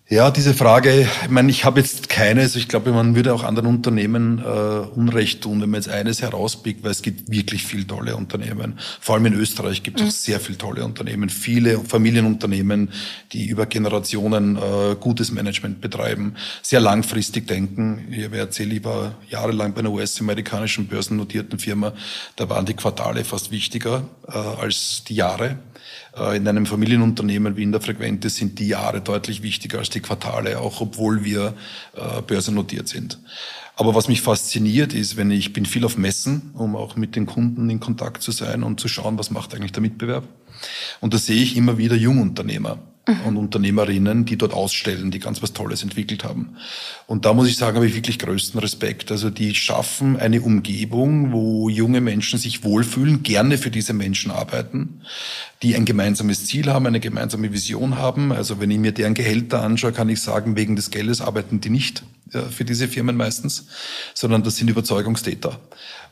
Ja, 0.10 0.32
diese 0.32 0.54
Frage, 0.54 1.02
ich 1.02 1.30
meine, 1.30 1.52
ich 1.52 1.66
habe 1.66 1.82
jetzt 1.82 2.08
keine, 2.08 2.40
also 2.40 2.58
ich 2.60 2.70
glaube, 2.70 2.94
man 2.94 3.14
würde 3.14 3.34
auch 3.34 3.44
anderen 3.44 3.68
Unternehmen 3.68 4.40
äh, 4.40 4.48
Unrecht 4.48 5.42
tun, 5.42 5.62
wenn 5.62 5.70
man 5.70 5.82
jetzt 5.82 5.90
eines 5.90 6.22
herauspickt, 6.22 6.82
weil 6.82 6.92
es 6.92 7.02
gibt 7.02 7.30
wirklich 7.30 7.66
viele 7.66 7.86
tolle 7.86 8.16
Unternehmen. 8.16 8.80
Vor 9.02 9.16
allem 9.16 9.26
in 9.26 9.34
Österreich 9.34 9.84
gibt 9.84 10.00
es 10.00 10.04
mhm. 10.04 10.08
auch 10.08 10.14
sehr 10.14 10.40
viele 10.40 10.58
tolle 10.58 10.86
Unternehmen, 10.86 11.28
viele 11.28 11.80
Familienunternehmen, 11.80 12.92
die 13.34 13.48
über 13.48 13.66
Generationen 13.66 14.56
äh, 14.56 14.96
gutes 14.98 15.30
Management 15.30 15.82
betreiben, 15.82 16.36
sehr 16.62 16.80
langfristig 16.80 17.46
denken. 17.46 18.08
Ich 18.10 18.24
habe 18.24 18.38
erzählt, 18.38 18.72
ich 18.72 18.86
war 18.86 19.16
jahrelang 19.30 19.74
bei 19.74 19.82
einer 19.82 19.92
US-amerikanischen 19.92 20.88
börsennotierten 20.88 21.60
Firma, 21.60 21.92
da 22.38 22.48
waren 22.48 22.66
die 22.66 22.76
Quartale 22.76 23.26
fast 23.26 23.52
wichtiger 23.52 24.08
äh, 24.26 24.38
als 24.38 25.04
die 25.06 25.16
Jahre. 25.16 25.58
Äh, 26.18 26.38
in 26.38 26.48
einem 26.48 26.66
Familienunternehmen 26.66 27.58
wie 27.58 27.64
in 27.64 27.72
der 27.72 27.82
Frequente 27.82 28.30
sind 28.30 28.60
die 28.60 28.68
Jahre 28.68 29.02
deutlich 29.02 29.44
wichtiger 29.44 29.80
als 29.80 29.90
die 29.90 30.00
Quartale, 30.00 30.60
auch 30.60 30.82
obwohl 30.82 31.24
wir 31.24 31.54
äh, 31.96 32.22
börsennotiert 32.22 32.88
sind. 32.88 33.20
Aber 33.76 33.94
was 33.94 34.08
mich 34.08 34.22
fasziniert 34.22 34.94
ist, 34.94 35.18
wenn 35.18 35.30
ich 35.30 35.54
bin 35.54 35.66
viel 35.66 35.86
auf 35.86 35.98
Messen, 35.98 36.52
um 36.54 36.76
auch 36.76 36.96
mit 36.96 37.16
den 37.16 37.28
Kunden 37.28 37.70
in 37.70 37.80
Kontakt 37.80 38.24
zu 38.24 38.32
sein 38.32 38.64
und 38.64 38.80
zu 38.80 38.88
schauen, 38.88 39.20
was 39.20 39.30
macht 39.30 39.54
eigentlich 39.54 39.72
der 39.72 39.82
Mitbewerb. 39.82 40.24
Und 41.00 41.14
da 41.14 41.20
sehe 41.20 41.42
ich 41.42 41.56
immer 41.56 41.78
wieder 41.78 41.96
Jungunternehmer 41.96 42.80
und 43.26 43.38
Unternehmerinnen, 43.38 44.26
die 44.26 44.38
dort 44.38 44.54
ausstellen, 44.54 45.12
die 45.12 45.20
ganz 45.20 45.42
was 45.42 45.54
Tolles 45.54 45.84
entwickelt 45.84 46.24
haben. 46.24 46.58
Und 47.06 47.26
da 47.26 47.34
muss 47.34 47.48
ich 47.48 47.58
sagen, 47.58 47.76
habe 47.78 47.88
ich 47.88 47.96
wirklich 47.96 48.20
größten 48.20 48.60
Respekt. 48.60 49.12
Also 49.12 49.30
die 49.30 49.56
schaffen 49.56 50.18
eine 50.18 50.42
Umgebung, 50.42 51.32
wo 51.32 51.70
junge 51.70 52.02
Menschen 52.02 52.40
sich 52.40 52.64
wohlfühlen, 52.64 53.24
gerne 53.24 53.58
für 53.58 53.72
diese 53.72 53.94
Menschen 53.94 54.32
arbeiten, 54.32 55.02
die 55.64 55.76
ein 55.76 55.86
gemeinsames 55.86 56.46
Ziel 56.46 56.68
haben, 56.68 56.86
eine 56.86 57.00
gemeinsame 57.00 57.52
Vision 57.54 57.98
haben. 57.98 58.32
Also 58.32 58.60
wenn 58.60 58.72
ich 58.72 58.80
mir 58.80 58.92
deren 58.92 59.14
Gehälter 59.14 59.62
anschaue, 59.62 59.92
kann 59.92 60.10
ich 60.10 60.22
sagen, 60.22 60.56
wegen 60.56 60.76
des 60.76 60.92
Geldes 60.92 61.22
arbeiten 61.22 61.62
die 61.62 61.70
nicht 61.70 62.04
für 62.52 62.66
diese 62.66 62.88
Firmen 62.88 63.16
meistens, 63.16 63.68
sondern 64.14 64.44
das 64.44 64.58
sind 64.58 64.70
Überzeugungstäter. 64.70 65.60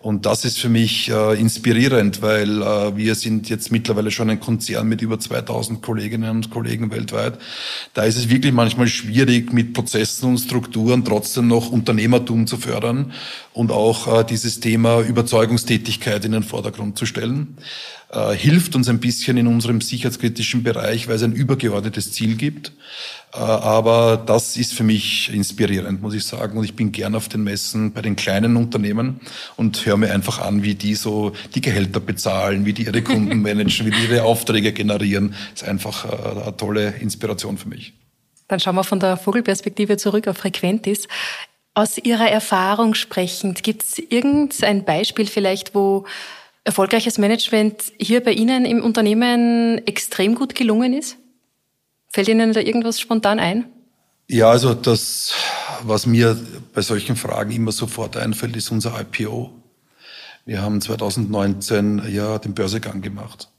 Und 0.05 0.27
das 0.27 0.45
ist 0.45 0.59
für 0.59 0.69
mich 0.69 1.09
äh, 1.09 1.33
inspirierend, 1.39 2.21
weil 2.21 2.61
äh, 2.61 2.95
wir 2.95 3.15
sind 3.15 3.49
jetzt 3.49 3.71
mittlerweile 3.71 4.11
schon 4.11 4.29
ein 4.29 4.39
Konzern 4.39 4.87
mit 4.87 5.01
über 5.01 5.19
2000 5.19 5.81
Kolleginnen 5.81 6.29
und 6.29 6.51
Kollegen 6.51 6.91
weltweit. 6.91 7.39
Da 7.95 8.03
ist 8.03 8.15
es 8.15 8.29
wirklich 8.29 8.53
manchmal 8.53 8.87
schwierig, 8.87 9.51
mit 9.51 9.73
Prozessen 9.73 10.29
und 10.29 10.37
Strukturen 10.37 11.03
trotzdem 11.05 11.47
noch 11.47 11.71
Unternehmertum 11.71 12.45
zu 12.45 12.57
fördern 12.57 13.13
und 13.53 13.71
auch 13.71 14.19
äh, 14.19 14.23
dieses 14.23 14.59
Thema 14.59 15.01
Überzeugungstätigkeit 15.01 16.23
in 16.23 16.33
den 16.33 16.43
Vordergrund 16.43 16.99
zu 16.99 17.07
stellen. 17.07 17.57
Äh, 18.11 18.35
hilft 18.35 18.75
uns 18.75 18.87
ein 18.87 18.99
bisschen 18.99 19.37
in 19.37 19.47
unserem 19.47 19.81
sicherheitskritischen 19.81 20.61
Bereich, 20.61 21.07
weil 21.07 21.15
es 21.15 21.23
ein 21.23 21.33
übergeordnetes 21.33 22.11
Ziel 22.11 22.35
gibt. 22.35 22.73
Äh, 23.35 23.39
aber 23.39 24.17
das 24.17 24.55
ist 24.57 24.73
für 24.73 24.83
mich 24.83 25.33
inspirierend, 25.33 26.01
muss 26.01 26.13
ich 26.13 26.23
sagen. 26.23 26.57
Und 26.57 26.63
ich 26.63 26.75
bin 26.75 26.91
gern 26.91 27.15
auf 27.15 27.27
den 27.27 27.43
Messen 27.43 27.91
bei 27.91 28.01
den 28.01 28.15
kleinen 28.15 28.55
Unternehmen 28.55 29.19
und 29.57 29.85
höre 29.85 29.97
mir 29.97 30.11
einfach 30.13 30.39
an, 30.39 30.63
wie 30.63 30.75
die 30.75 30.95
so 30.95 31.33
die 31.53 31.61
Gehälter 31.61 31.99
bezahlen, 31.99 32.65
wie 32.65 32.73
die 32.73 32.83
ihre 32.83 33.01
Kunden 33.01 33.41
managen, 33.41 33.85
wie 33.85 33.91
die 33.91 34.03
ihre 34.03 34.23
Aufträge 34.23 34.71
generieren. 34.71 35.35
Das 35.51 35.63
ist 35.63 35.67
einfach 35.67 36.05
äh, 36.05 36.41
eine 36.43 36.57
tolle 36.57 36.95
Inspiration 36.99 37.57
für 37.57 37.67
mich. 37.67 37.93
Dann 38.47 38.59
schauen 38.59 38.75
wir 38.75 38.83
von 38.83 38.99
der 38.99 39.17
Vogelperspektive 39.17 39.97
zurück 39.97 40.27
auf 40.27 40.37
Frequentis. 40.37 41.07
Aus 41.73 41.97
Ihrer 41.97 42.29
Erfahrung 42.29 42.93
sprechend, 42.93 43.63
gibt 43.63 43.83
es 43.83 43.97
irgendein 43.97 44.85
Beispiel 44.85 45.25
vielleicht, 45.25 45.75
wo 45.75 46.05
erfolgreiches 46.63 47.17
Management 47.17 47.91
hier 47.99 48.23
bei 48.23 48.31
Ihnen 48.31 48.63
im 48.65 48.81
Unternehmen 48.81 49.85
extrem 49.85 50.35
gut 50.35 50.55
gelungen 50.55 50.93
ist? 50.93 51.17
Fällt 52.15 52.29
Ihnen 52.29 52.53
da 52.53 52.61
irgendwas 52.61 53.01
spontan 53.01 53.41
ein? 53.41 53.65
Ja, 54.29 54.49
also 54.49 54.73
das, 54.73 55.33
was 55.81 56.05
mir 56.05 56.39
bei 56.73 56.79
solchen 56.81 57.17
Fragen 57.17 57.51
immer 57.51 57.73
sofort 57.73 58.15
einfällt, 58.15 58.55
ist 58.55 58.71
unser 58.71 58.97
IPO. 58.97 59.51
Wir 60.45 60.61
haben 60.61 60.79
2019 60.79 62.03
ja 62.07 62.39
den 62.39 62.53
Börsegang 62.53 63.01
gemacht. 63.01 63.49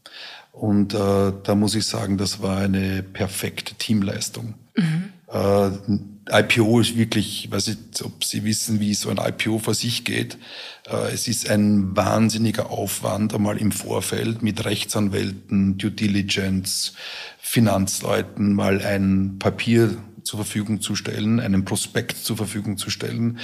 Und 0.53 0.95
äh, 0.95 1.35
da 1.43 1.55
muss 1.55 1.75
ich 1.75 1.85
sagen, 1.85 2.17
das 2.17 2.41
war 2.41 2.57
eine 2.57 3.03
perfekte 3.03 3.75
Teamleistung. 3.75 4.55
Mhm. 4.75 5.13
Äh, 5.29 5.71
IPO 6.29 6.81
ist 6.81 6.97
wirklich, 6.97 7.45
ich 7.45 7.51
weiß 7.51 7.69
nicht, 7.69 8.03
ob 8.03 8.25
Sie 8.25 8.45
wissen, 8.45 8.81
wie 8.81 8.95
so 8.95 9.11
ein 9.11 9.19
IPO 9.19 9.59
vor 9.59 9.75
sich 9.75 10.05
geht. 10.05 10.39
Äh, 10.89 11.13
es 11.13 11.29
ist 11.29 11.49
ein 11.49 11.97
wahnsinniger 11.97 12.71
Aufwand 12.71 13.35
einmal 13.35 13.59
im 13.59 13.73
Vorfeld 13.73 14.43
mit 14.43 14.65
Rechtsanwälten, 14.65 15.79
Due 15.79 15.91
Diligence, 15.91 16.95
Finanzleuten 17.39 18.55
mal 18.55 18.83
ein 18.83 19.37
Papier 19.39 19.97
zur 20.27 20.39
Verfügung 20.39 20.81
zu 20.81 20.95
stellen, 20.97 21.41
einen 21.41 21.65
Prospekt 21.65 22.19
zur 22.19 22.37
Verfügung 22.37 22.77
zu 22.77 22.91
stellen, 22.91 23.39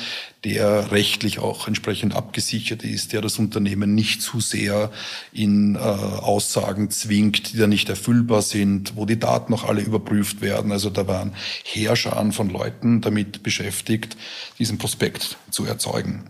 der 0.44 0.90
rechtlich 0.92 1.38
auch 1.38 1.68
entsprechend 1.68 2.14
abgesichert 2.14 2.82
ist, 2.82 3.12
der 3.12 3.20
das 3.20 3.38
Unternehmen 3.38 3.94
nicht 3.94 4.20
zu 4.20 4.40
sehr 4.40 4.90
in 5.32 5.76
äh, 5.76 5.78
Aussagen 5.78 6.90
zwingt, 6.90 7.52
die 7.52 7.56
da 7.56 7.66
nicht 7.66 7.88
erfüllbar 7.88 8.42
sind, 8.42 8.96
wo 8.96 9.06
die 9.06 9.18
Daten 9.18 9.52
noch 9.52 9.64
alle 9.64 9.82
überprüft 9.82 10.40
werden. 10.40 10.72
Also 10.72 10.90
da 10.90 11.06
waren 11.06 11.32
Heerscharen 11.64 12.32
von 12.32 12.50
Leuten 12.50 13.00
damit 13.00 13.42
beschäftigt, 13.42 14.16
diesen 14.58 14.78
Prospekt 14.78 15.38
zu 15.50 15.64
erzeugen 15.64 16.24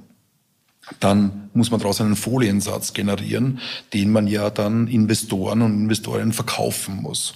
dann 1.01 1.51
muss 1.55 1.71
man 1.71 1.81
daraus 1.81 2.01
einen 2.01 2.17
Foliensatz 2.17 2.93
generieren, 2.93 3.61
den 3.93 4.11
man 4.11 4.27
ja 4.27 4.51
dann 4.51 4.89
Investoren 4.89 5.63
und 5.63 5.75
Investorinnen 5.75 6.33
verkaufen 6.33 6.97
muss. 7.03 7.35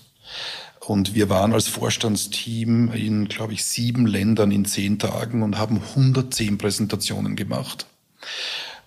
Und 0.87 1.16
wir 1.16 1.28
waren 1.28 1.52
als 1.52 1.66
Vorstandsteam 1.66 2.93
in, 2.93 3.26
glaube 3.26 3.55
ich, 3.55 3.64
sieben 3.64 4.07
Ländern 4.07 4.52
in 4.52 4.64
zehn 4.64 5.00
Tagen 5.00 5.43
und 5.43 5.59
haben 5.59 5.81
110 5.97 6.59
Präsentationen 6.59 7.35
gemacht. 7.35 7.87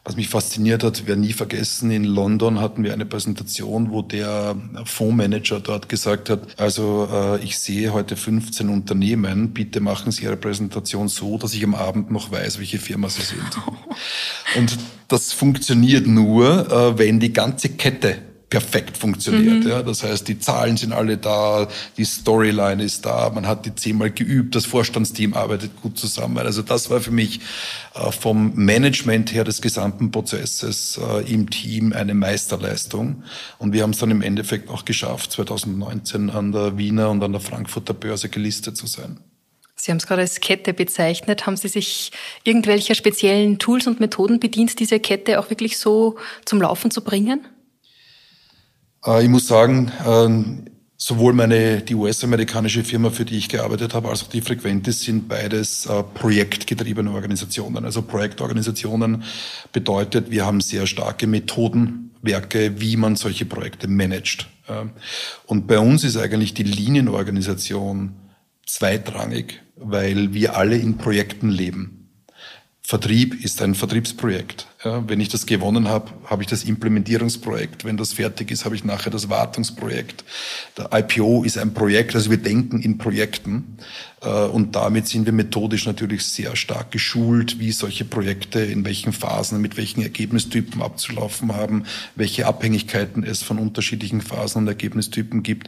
Was 0.06 0.16
mich 0.16 0.30
fasziniert 0.30 0.82
hat, 0.82 1.08
wir 1.08 1.18
nie 1.18 1.34
vergessen, 1.34 1.92
in 1.92 2.06
London 2.06 2.62
hatten 2.62 2.86
wir 2.86 2.94
eine 2.94 3.06
Präsentation, 3.06 3.92
wo 3.92 4.02
der 4.02 4.56
Fondsmanager 4.86 5.60
dort 5.60 5.90
gesagt 5.90 6.30
hat, 6.30 6.58
also 6.58 7.10
äh, 7.12 7.44
ich 7.44 7.60
sehe 7.60 7.92
heute 7.92 8.16
15 8.16 8.70
Unternehmen, 8.70 9.52
bitte 9.52 9.82
machen 9.82 10.14
Sie 10.14 10.24
Ihre 10.24 10.38
Präsentation 10.38 11.10
so, 11.10 11.38
dass 11.38 11.54
ich 11.54 11.66
am 11.66 11.76
Abend 11.76 12.12
noch 12.12 12.32
weiß, 12.32 12.60
welche 12.60 12.80
Firma 12.80 13.10
Sie 13.10 13.24
sind. 13.24 13.44
Und 14.56 14.80
das 15.10 15.34
funktioniert 15.34 16.08
nur, 16.08 16.72
äh, 16.72 16.98
wenn 16.98 17.20
die 17.20 17.34
ganze 17.34 17.68
Kette 17.70 18.29
perfekt 18.50 18.98
funktioniert. 18.98 19.64
Mhm. 19.64 19.70
Ja, 19.70 19.84
das 19.84 20.04
heißt, 20.04 20.28
die 20.28 20.40
Zahlen 20.40 20.76
sind 20.76 20.92
alle 20.92 21.18
da, 21.18 21.68
die 21.98 22.06
Storyline 22.06 22.84
ist 22.84 23.06
da, 23.06 23.30
man 23.30 23.46
hat 23.46 23.66
die 23.66 23.76
zehnmal 23.76 24.10
geübt, 24.10 24.56
das 24.56 24.66
Vorstandsteam 24.66 25.36
arbeitet 25.36 25.80
gut 25.82 26.00
zusammen. 26.00 26.40
Also 26.40 26.64
das 26.64 26.90
war 26.90 27.00
für 27.00 27.12
mich 27.12 27.42
äh, 27.94 28.12
vom 28.12 28.54
Management 28.56 29.34
her 29.34 29.44
des 29.44 29.62
gesamten 29.62 30.10
Prozesses 30.10 31.00
äh, 31.00 31.32
im 31.32 31.50
Team 31.50 31.94
eine 31.94 32.16
Meisterleistung. 32.16 33.24
Und 33.60 33.74
wir 33.74 33.84
haben 33.84 33.92
es 33.92 34.00
dann 34.00 34.10
im 34.10 34.24
Endeffekt 34.24 34.70
auch 34.70 34.84
geschafft, 34.84 35.32
2019 35.32 36.32
an 36.32 36.52
der 36.52 36.78
Wiener 36.78 37.12
und 37.12 37.24
an 37.24 37.32
der 37.32 37.42
Frankfurter 37.42 37.94
Börse 37.94 38.30
gelistet 38.30 38.78
zu 38.78 38.88
sein. 38.88 39.20
Sie 39.76 39.92
haben 39.92 39.98
es 39.98 40.08
gerade 40.08 40.24
als 40.24 40.42
Kette 40.42 40.74
bezeichnet. 40.74 41.46
Haben 41.46 41.56
Sie 41.56 41.70
sich 41.70 42.12
irgendwelcher 42.44 42.96
speziellen 42.96 43.60
Tools 43.60 43.88
und 43.88 44.02
Methoden 44.02 44.40
bedient, 44.40 44.78
diese 44.80 45.00
Kette 45.00 45.40
auch 45.40 45.50
wirklich 45.50 45.78
so 45.78 46.18
zum 46.44 46.62
Laufen 46.62 46.92
zu 46.92 47.02
bringen? 47.02 47.46
Äh, 49.06 49.24
ich 49.24 49.30
muss 49.30 49.48
sagen, 49.48 49.92
ähm, 50.06 50.66
sowohl 50.98 51.34
meine, 51.34 51.82
die 51.82 51.96
US-amerikanische 51.96 52.84
Firma, 52.84 53.10
für 53.10 53.26
die 53.26 53.38
ich 53.38 53.50
gearbeitet 53.50 53.94
habe, 53.94 54.10
als 54.10 54.24
auch 54.24 54.28
die 54.28 54.42
Frequentis 54.42 55.02
sind 55.02 55.28
beides 55.28 55.86
äh, 55.86 56.04
projektgetriebene 56.04 57.12
Organisationen. 57.12 57.86
Also 57.86 58.02
Projektorganisationen 58.02 59.24
bedeutet, 59.72 60.30
wir 60.32 60.46
haben 60.46 60.62
sehr 60.62 60.88
starke 60.88 61.28
Methodenwerke, 61.28 62.82
wie 62.82 62.98
man 62.98 63.16
solche 63.16 63.46
Projekte 63.46 63.88
managt. 63.88 64.48
Und 65.48 65.66
bei 65.66 65.80
uns 65.80 66.04
ist 66.04 66.16
eigentlich 66.16 66.54
die 66.54 66.62
Linienorganisation 66.62 68.12
zweitrangig, 68.68 69.64
weil 69.76 70.32
wir 70.32 70.58
alle 70.58 70.78
in 70.78 70.98
Projekten 70.98 71.50
leben. 71.50 72.12
Vertrieb 72.84 73.44
ist 73.44 73.64
ein 73.64 73.74
Vertriebsprojekt. 73.74 74.69
Ja, 74.82 75.04
wenn 75.10 75.20
ich 75.20 75.28
das 75.28 75.46
gewonnen 75.46 75.90
habe, 75.90 76.10
habe 76.24 76.42
ich 76.42 76.48
das 76.48 76.64
Implementierungsprojekt. 76.64 77.84
Wenn 77.84 77.98
das 77.98 78.14
fertig 78.14 78.50
ist, 78.50 78.64
habe 78.64 78.76
ich 78.76 78.86
nachher 78.86 79.10
das 79.10 79.28
Wartungsprojekt. 79.28 80.24
Der 80.78 80.90
IPO 80.94 81.44
ist 81.44 81.58
ein 81.58 81.74
Projekt, 81.74 82.16
also 82.16 82.30
wir 82.30 82.38
denken 82.38 82.82
in 82.82 82.98
Projekten. 82.98 83.78
Äh, 84.22 84.46
und 84.46 84.76
damit 84.76 85.08
sind 85.08 85.26
wir 85.26 85.34
methodisch 85.34 85.86
natürlich 85.86 86.26
sehr 86.26 86.56
stark 86.56 86.92
geschult, 86.92 87.60
wie 87.60 87.74
solche 87.74 88.06
Projekte 88.06 88.60
in 88.60 88.86
welchen 88.86 89.12
Phasen, 89.12 89.62
mit 89.62 89.76
welchen 89.76 90.02
Ergebnistypen 90.02 90.82
abzulaufen 90.82 91.56
haben, 91.56 91.84
welche 92.16 92.46
Abhängigkeiten 92.46 93.24
es 93.24 93.42
von 93.42 93.60
unterschiedlichen 93.60 94.22
Phasen 94.22 94.64
und 94.64 94.68
Ergebnistypen 94.70 95.44
gibt. 95.44 95.68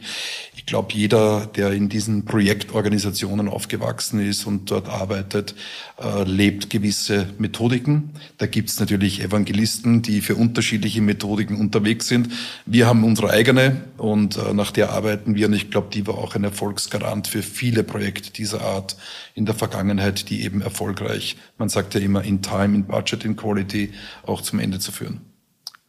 Ich 0.56 0.66
glaube, 0.66 0.94
jeder, 0.94 1.50
der 1.54 1.72
in 1.72 1.88
diesen 1.88 2.24
Projektorganisationen 2.24 3.48
aufgewachsen 3.48 4.20
ist 4.20 4.46
und 4.46 4.70
dort 4.70 4.88
arbeitet, 4.88 5.54
äh, 6.00 6.22
lebt 6.24 6.70
gewisse 6.70 7.28
Methodiken. 7.38 8.10
Da 8.38 8.46
gibt 8.46 8.70
es 8.70 8.78
natürlich 8.78 9.01
Evangelisten, 9.08 10.02
die 10.02 10.20
für 10.20 10.36
unterschiedliche 10.36 11.02
Methodiken 11.02 11.56
unterwegs 11.56 12.08
sind. 12.08 12.28
Wir 12.66 12.86
haben 12.86 13.04
unsere 13.04 13.30
eigene 13.30 13.82
und 13.98 14.36
äh, 14.36 14.54
nach 14.54 14.70
der 14.70 14.90
arbeiten 14.90 15.34
wir 15.34 15.46
und 15.46 15.54
ich 15.54 15.70
glaube, 15.70 15.88
die 15.92 16.06
war 16.06 16.18
auch 16.18 16.34
ein 16.34 16.44
Erfolgsgarant 16.44 17.26
für 17.26 17.42
viele 17.42 17.82
Projekte, 17.82 18.32
dieser 18.32 18.62
Art 18.62 18.96
in 19.34 19.46
der 19.46 19.54
Vergangenheit, 19.54 20.30
die 20.30 20.42
eben 20.44 20.62
erfolgreich, 20.62 21.36
man 21.58 21.68
sagt 21.68 21.94
ja 21.94 22.00
immer 22.00 22.22
in 22.22 22.42
Time, 22.42 22.76
in 22.76 22.84
Budget, 22.84 23.24
in 23.24 23.36
Quality, 23.36 23.92
auch 24.24 24.40
zum 24.40 24.58
Ende 24.58 24.78
zu 24.78 24.92
führen. 24.92 25.20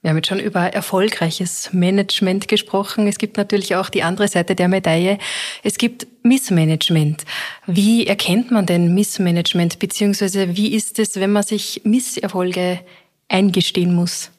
Wir 0.03 0.09
haben 0.09 0.17
jetzt 0.17 0.27
schon 0.27 0.41
über 0.41 0.59
erfolgreiches 0.59 1.71
Management 1.71 2.49
gesprochen. 2.49 3.07
Es 3.07 3.17
gibt 3.17 3.37
natürlich 3.37 3.77
auch 3.77 3.87
die 3.89 4.03
andere 4.03 4.27
Seite 4.27 4.53
der 4.53 4.67
Medaille. 4.67 5.17
Es 5.63 5.77
gibt 5.77 6.07
Missmanagement. 6.23 7.23
Wie 7.67 8.05
erkennt 8.05 8.51
man 8.51 8.65
denn 8.65 8.93
Missmanagement? 8.93 9.79
Beziehungsweise 9.79 10.57
wie 10.57 10.73
ist 10.73 10.99
es, 10.99 11.15
wenn 11.15 11.31
man 11.31 11.43
sich 11.43 11.83
Misserfolge 11.85 12.81
eingestehen 13.27 13.93
muss? 13.93 14.31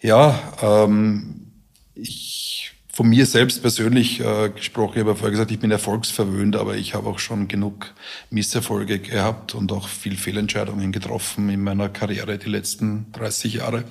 Ja, 0.00 0.38
ähm, 0.62 1.52
ich 1.94 2.50
von 2.92 3.08
mir 3.08 3.24
selbst 3.24 3.62
persönlich 3.62 4.20
äh, 4.20 4.50
gesprochen, 4.50 4.92
ich 4.96 5.00
habe 5.00 5.14
vorher 5.14 5.30
gesagt, 5.30 5.50
ich 5.50 5.58
bin 5.58 5.70
erfolgsverwöhnt, 5.70 6.54
aber 6.56 6.76
ich 6.76 6.94
habe 6.94 7.08
auch 7.08 7.18
schon 7.18 7.48
genug 7.48 7.94
Misserfolge 8.28 8.98
gehabt 8.98 9.54
und 9.54 9.72
auch 9.72 9.88
viel 9.88 10.18
Fehlentscheidungen 10.18 10.92
getroffen 10.92 11.48
in 11.48 11.62
meiner 11.62 11.88
Karriere 11.88 12.36
die 12.36 12.50
letzten 12.50 13.10
30 13.12 13.54
Jahre. 13.54 13.84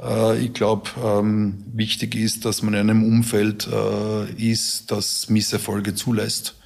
Äh, 0.00 0.38
ich 0.38 0.52
glaube, 0.52 0.90
ähm, 1.02 1.64
wichtig 1.72 2.14
ist, 2.14 2.44
dass 2.44 2.62
man 2.62 2.74
in 2.74 2.80
einem 2.80 3.04
Umfeld 3.04 3.66
äh, 3.66 4.30
ist, 4.34 4.90
das 4.90 5.28
Misserfolge 5.30 5.96
zulässt 5.96 6.57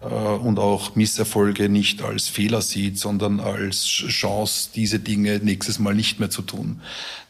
und 0.00 0.58
auch 0.58 0.94
Misserfolge 0.94 1.68
nicht 1.68 2.02
als 2.02 2.28
Fehler 2.28 2.60
sieht, 2.60 2.98
sondern 2.98 3.40
als 3.40 3.86
Chance, 3.86 4.68
diese 4.74 4.98
Dinge 4.98 5.40
nächstes 5.42 5.78
Mal 5.78 5.94
nicht 5.94 6.20
mehr 6.20 6.28
zu 6.28 6.42
tun. 6.42 6.80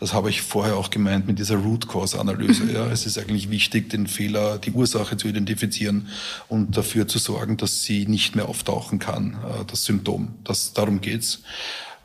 Das 0.00 0.12
habe 0.12 0.30
ich 0.30 0.42
vorher 0.42 0.76
auch 0.76 0.90
gemeint 0.90 1.26
mit 1.26 1.38
dieser 1.38 1.56
Root 1.56 1.88
Cause 1.88 2.18
Analyse. 2.18 2.64
Ja, 2.76 2.90
es 2.90 3.06
ist 3.06 3.16
eigentlich 3.16 3.48
wichtig, 3.50 3.88
den 3.90 4.06
Fehler, 4.06 4.58
die 4.58 4.72
Ursache 4.72 5.16
zu 5.16 5.28
identifizieren 5.28 6.08
und 6.48 6.76
dafür 6.76 7.06
zu 7.06 7.18
sorgen, 7.18 7.56
dass 7.56 7.82
sie 7.82 8.06
nicht 8.06 8.36
mehr 8.36 8.48
auftauchen 8.48 8.98
kann, 8.98 9.34
äh, 9.34 9.64
das 9.66 9.84
Symptom. 9.84 10.34
Das, 10.44 10.72
darum 10.72 11.00
geht's. 11.00 11.42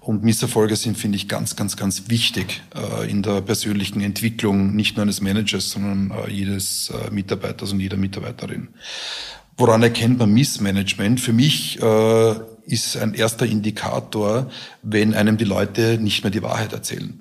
Und 0.01 0.23
Misserfolge 0.23 0.75
sind, 0.75 0.97
finde 0.97 1.17
ich, 1.17 1.27
ganz, 1.27 1.55
ganz, 1.55 1.77
ganz 1.77 2.09
wichtig 2.09 2.63
äh, 2.75 3.09
in 3.09 3.21
der 3.21 3.41
persönlichen 3.41 4.01
Entwicklung, 4.01 4.75
nicht 4.75 4.95
nur 4.95 5.03
eines 5.03 5.21
Managers, 5.21 5.69
sondern 5.69 6.11
äh, 6.11 6.31
jedes 6.31 6.89
äh, 6.89 7.11
Mitarbeiters 7.11 7.71
und 7.71 7.79
jeder 7.79 7.97
Mitarbeiterin. 7.97 8.69
Woran 9.57 9.83
erkennt 9.83 10.17
man 10.17 10.31
Missmanagement? 10.33 11.19
Für 11.19 11.33
mich 11.33 11.81
äh, 11.81 12.35
ist 12.65 12.97
ein 12.97 13.13
erster 13.13 13.45
Indikator, 13.45 14.49
wenn 14.81 15.13
einem 15.13 15.37
die 15.37 15.45
Leute 15.45 15.97
nicht 15.99 16.23
mehr 16.23 16.31
die 16.31 16.43
Wahrheit 16.43 16.73
erzählen. 16.73 17.19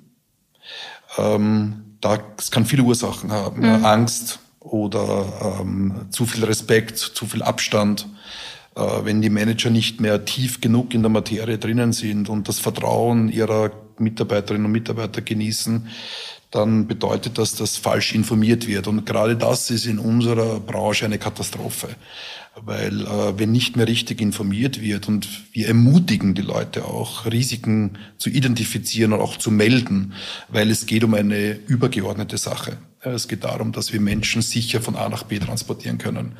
Ähm, 1.17 1.97
das 2.01 2.51
kann 2.51 2.65
viele 2.65 2.83
Ursachen 2.83 3.31
haben. 3.31 3.59
Mhm. 3.59 3.65
Ja, 3.65 3.81
Angst 3.81 4.39
oder 4.59 5.59
ähm, 5.59 6.07
zu 6.09 6.25
viel 6.25 6.43
Respekt, 6.43 6.97
zu 6.97 7.25
viel 7.25 7.43
Abstand. 7.43 8.07
Äh, 8.75 8.81
wenn 9.03 9.21
die 9.21 9.29
Manager 9.29 9.69
nicht 9.69 9.99
mehr 9.99 10.25
tief 10.25 10.61
genug 10.61 10.93
in 10.93 11.01
der 11.01 11.11
Materie 11.11 11.57
drinnen 11.57 11.93
sind 11.93 12.29
und 12.29 12.47
das 12.47 12.59
Vertrauen 12.59 13.29
ihrer 13.29 13.71
Mitarbeiterinnen 13.97 14.65
und 14.65 14.71
Mitarbeiter 14.71 15.21
genießen, 15.21 15.87
dann 16.51 16.85
bedeutet 16.85 17.37
das, 17.37 17.55
dass 17.55 17.77
falsch 17.77 18.13
informiert 18.13 18.67
wird. 18.67 18.87
Und 18.87 19.05
gerade 19.05 19.37
das 19.37 19.71
ist 19.71 19.85
in 19.85 19.99
unserer 19.99 20.59
Branche 20.59 21.05
eine 21.05 21.17
Katastrophe. 21.17 21.87
Weil 22.55 23.01
äh, 23.01 23.39
wenn 23.39 23.53
nicht 23.53 23.77
mehr 23.77 23.87
richtig 23.87 24.19
informiert 24.19 24.81
wird 24.81 25.07
und 25.07 25.27
wir 25.53 25.69
ermutigen 25.69 26.35
die 26.35 26.41
Leute 26.41 26.83
auch, 26.85 27.25
Risiken 27.25 27.97
zu 28.17 28.29
identifizieren 28.29 29.13
und 29.13 29.21
auch 29.21 29.37
zu 29.37 29.51
melden, 29.51 30.13
weil 30.49 30.69
es 30.69 30.85
geht 30.85 31.05
um 31.05 31.13
eine 31.13 31.53
übergeordnete 31.67 32.37
Sache. 32.37 32.77
Es 33.03 33.27
geht 33.27 33.43
darum, 33.45 33.71
dass 33.71 33.91
wir 33.91 33.99
Menschen 33.99 34.43
sicher 34.43 34.79
von 34.79 34.95
A 34.95 35.09
nach 35.09 35.23
B 35.23 35.39
transportieren 35.39 35.97
können. 35.97 36.33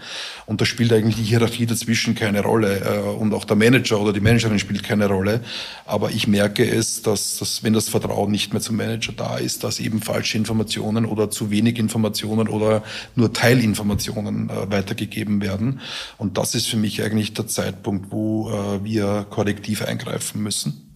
Und 0.46 0.62
da 0.62 0.66
spielt 0.66 0.94
eigentlich 0.94 1.16
die 1.16 1.24
Hierarchie 1.24 1.66
dazwischen 1.66 2.14
keine 2.14 2.42
Rolle. 2.42 2.82
Äh, 2.82 3.00
und 3.00 3.34
auch 3.34 3.46
der 3.46 3.56
Manager 3.56 4.00
oder 4.00 4.14
die 4.14 4.20
Managerin 4.20 4.60
spielt 4.60 4.84
keine 4.84 5.08
Rolle. 5.08 5.42
Aber 5.88 6.12
ich 6.12 6.28
merke 6.28 6.64
es, 6.64 7.02
dass, 7.02 7.38
dass 7.38 7.64
wenn 7.64 7.74
das 7.74 7.90
Vertrauen 7.90 8.30
nicht 8.30 8.54
mehr 8.54 8.62
zum 8.62 8.76
Manager 8.76 9.12
da 9.12 9.38
ist, 9.38 9.64
dass 9.64 9.80
eben 9.80 10.04
falsche 10.04 10.38
Informationen 10.38 11.06
oder 11.06 11.32
zu 11.32 11.50
wenig 11.50 11.80
Informationen 11.80 12.48
oder 12.48 12.84
nur 13.16 13.34
Teilinformationen 13.34 14.52
äh, 14.52 14.72
weitergegeben 14.72 15.42
werden. 15.42 15.80
Und 16.20 16.38
das 16.38 16.54
ist 16.54 16.68
für 16.68 16.78
mich 16.78 17.02
eigentlich 17.02 17.34
der 17.34 17.48
Zeitpunkt, 17.48 18.12
wo 18.12 18.52
äh, 18.52 18.84
wir 18.84 19.26
korrektiv 19.32 19.82
eingreifen 19.82 20.44
müssen. 20.44 20.92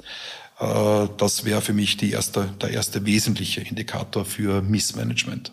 Äh, 0.59 1.07
das 1.17 1.45
wäre 1.45 1.61
für 1.61 1.73
mich 1.73 1.97
die 1.97 2.11
erste, 2.11 2.49
der 2.61 2.71
erste 2.71 3.05
wesentliche 3.05 3.61
Indikator 3.61 4.25
für 4.25 4.61
Missmanagement. 4.61 5.51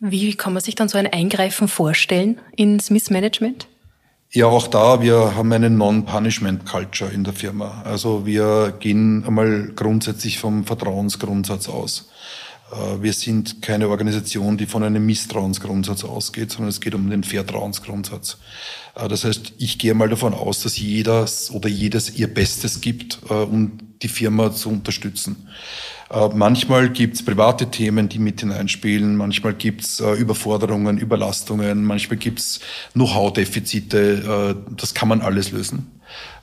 Wie 0.00 0.34
kann 0.34 0.52
man 0.52 0.62
sich 0.62 0.74
dann 0.74 0.88
so 0.88 0.98
ein 0.98 1.06
Eingreifen 1.06 1.68
vorstellen 1.68 2.40
ins 2.56 2.90
Missmanagement? 2.90 3.68
Ja, 4.32 4.46
auch 4.46 4.66
da, 4.66 5.02
wir 5.02 5.36
haben 5.36 5.52
eine 5.52 5.68
Non-Punishment-Culture 5.70 7.10
in 7.12 7.22
der 7.22 7.34
Firma. 7.34 7.82
Also 7.84 8.24
wir 8.24 8.74
gehen 8.80 9.24
einmal 9.26 9.72
grundsätzlich 9.76 10.38
vom 10.38 10.64
Vertrauensgrundsatz 10.64 11.68
aus. 11.68 12.08
Äh, 12.72 13.02
wir 13.02 13.12
sind 13.12 13.62
keine 13.62 13.88
Organisation, 13.88 14.56
die 14.56 14.66
von 14.66 14.82
einem 14.82 15.04
Misstrauensgrundsatz 15.06 16.02
ausgeht, 16.04 16.50
sondern 16.50 16.70
es 16.70 16.80
geht 16.80 16.94
um 16.94 17.08
den 17.10 17.24
Vertrauensgrundsatz. 17.24 18.38
Äh, 18.96 19.06
das 19.06 19.24
heißt, 19.24 19.52
ich 19.58 19.78
gehe 19.78 19.94
mal 19.94 20.08
davon 20.08 20.34
aus, 20.34 20.62
dass 20.62 20.78
jeder 20.78 21.26
oder 21.52 21.68
jedes 21.68 22.16
ihr 22.16 22.32
Bestes 22.32 22.80
gibt, 22.80 23.20
um 23.30 23.91
die 24.02 24.08
Firma 24.08 24.52
zu 24.52 24.68
unterstützen. 24.70 25.48
Äh, 26.10 26.28
manchmal 26.34 26.90
gibt's 26.90 27.24
private 27.24 27.70
Themen, 27.70 28.08
die 28.08 28.18
mit 28.18 28.40
hineinspielen, 28.40 29.16
manchmal 29.16 29.54
gibt's 29.54 30.00
äh, 30.00 30.12
Überforderungen, 30.12 30.98
Überlastungen, 30.98 31.84
manchmal 31.84 32.18
gibt's 32.18 32.60
Know-how-Defizite, 32.92 34.56
äh, 34.68 34.74
das 34.76 34.92
kann 34.92 35.08
man 35.08 35.22
alles 35.22 35.52
lösen. 35.52 35.90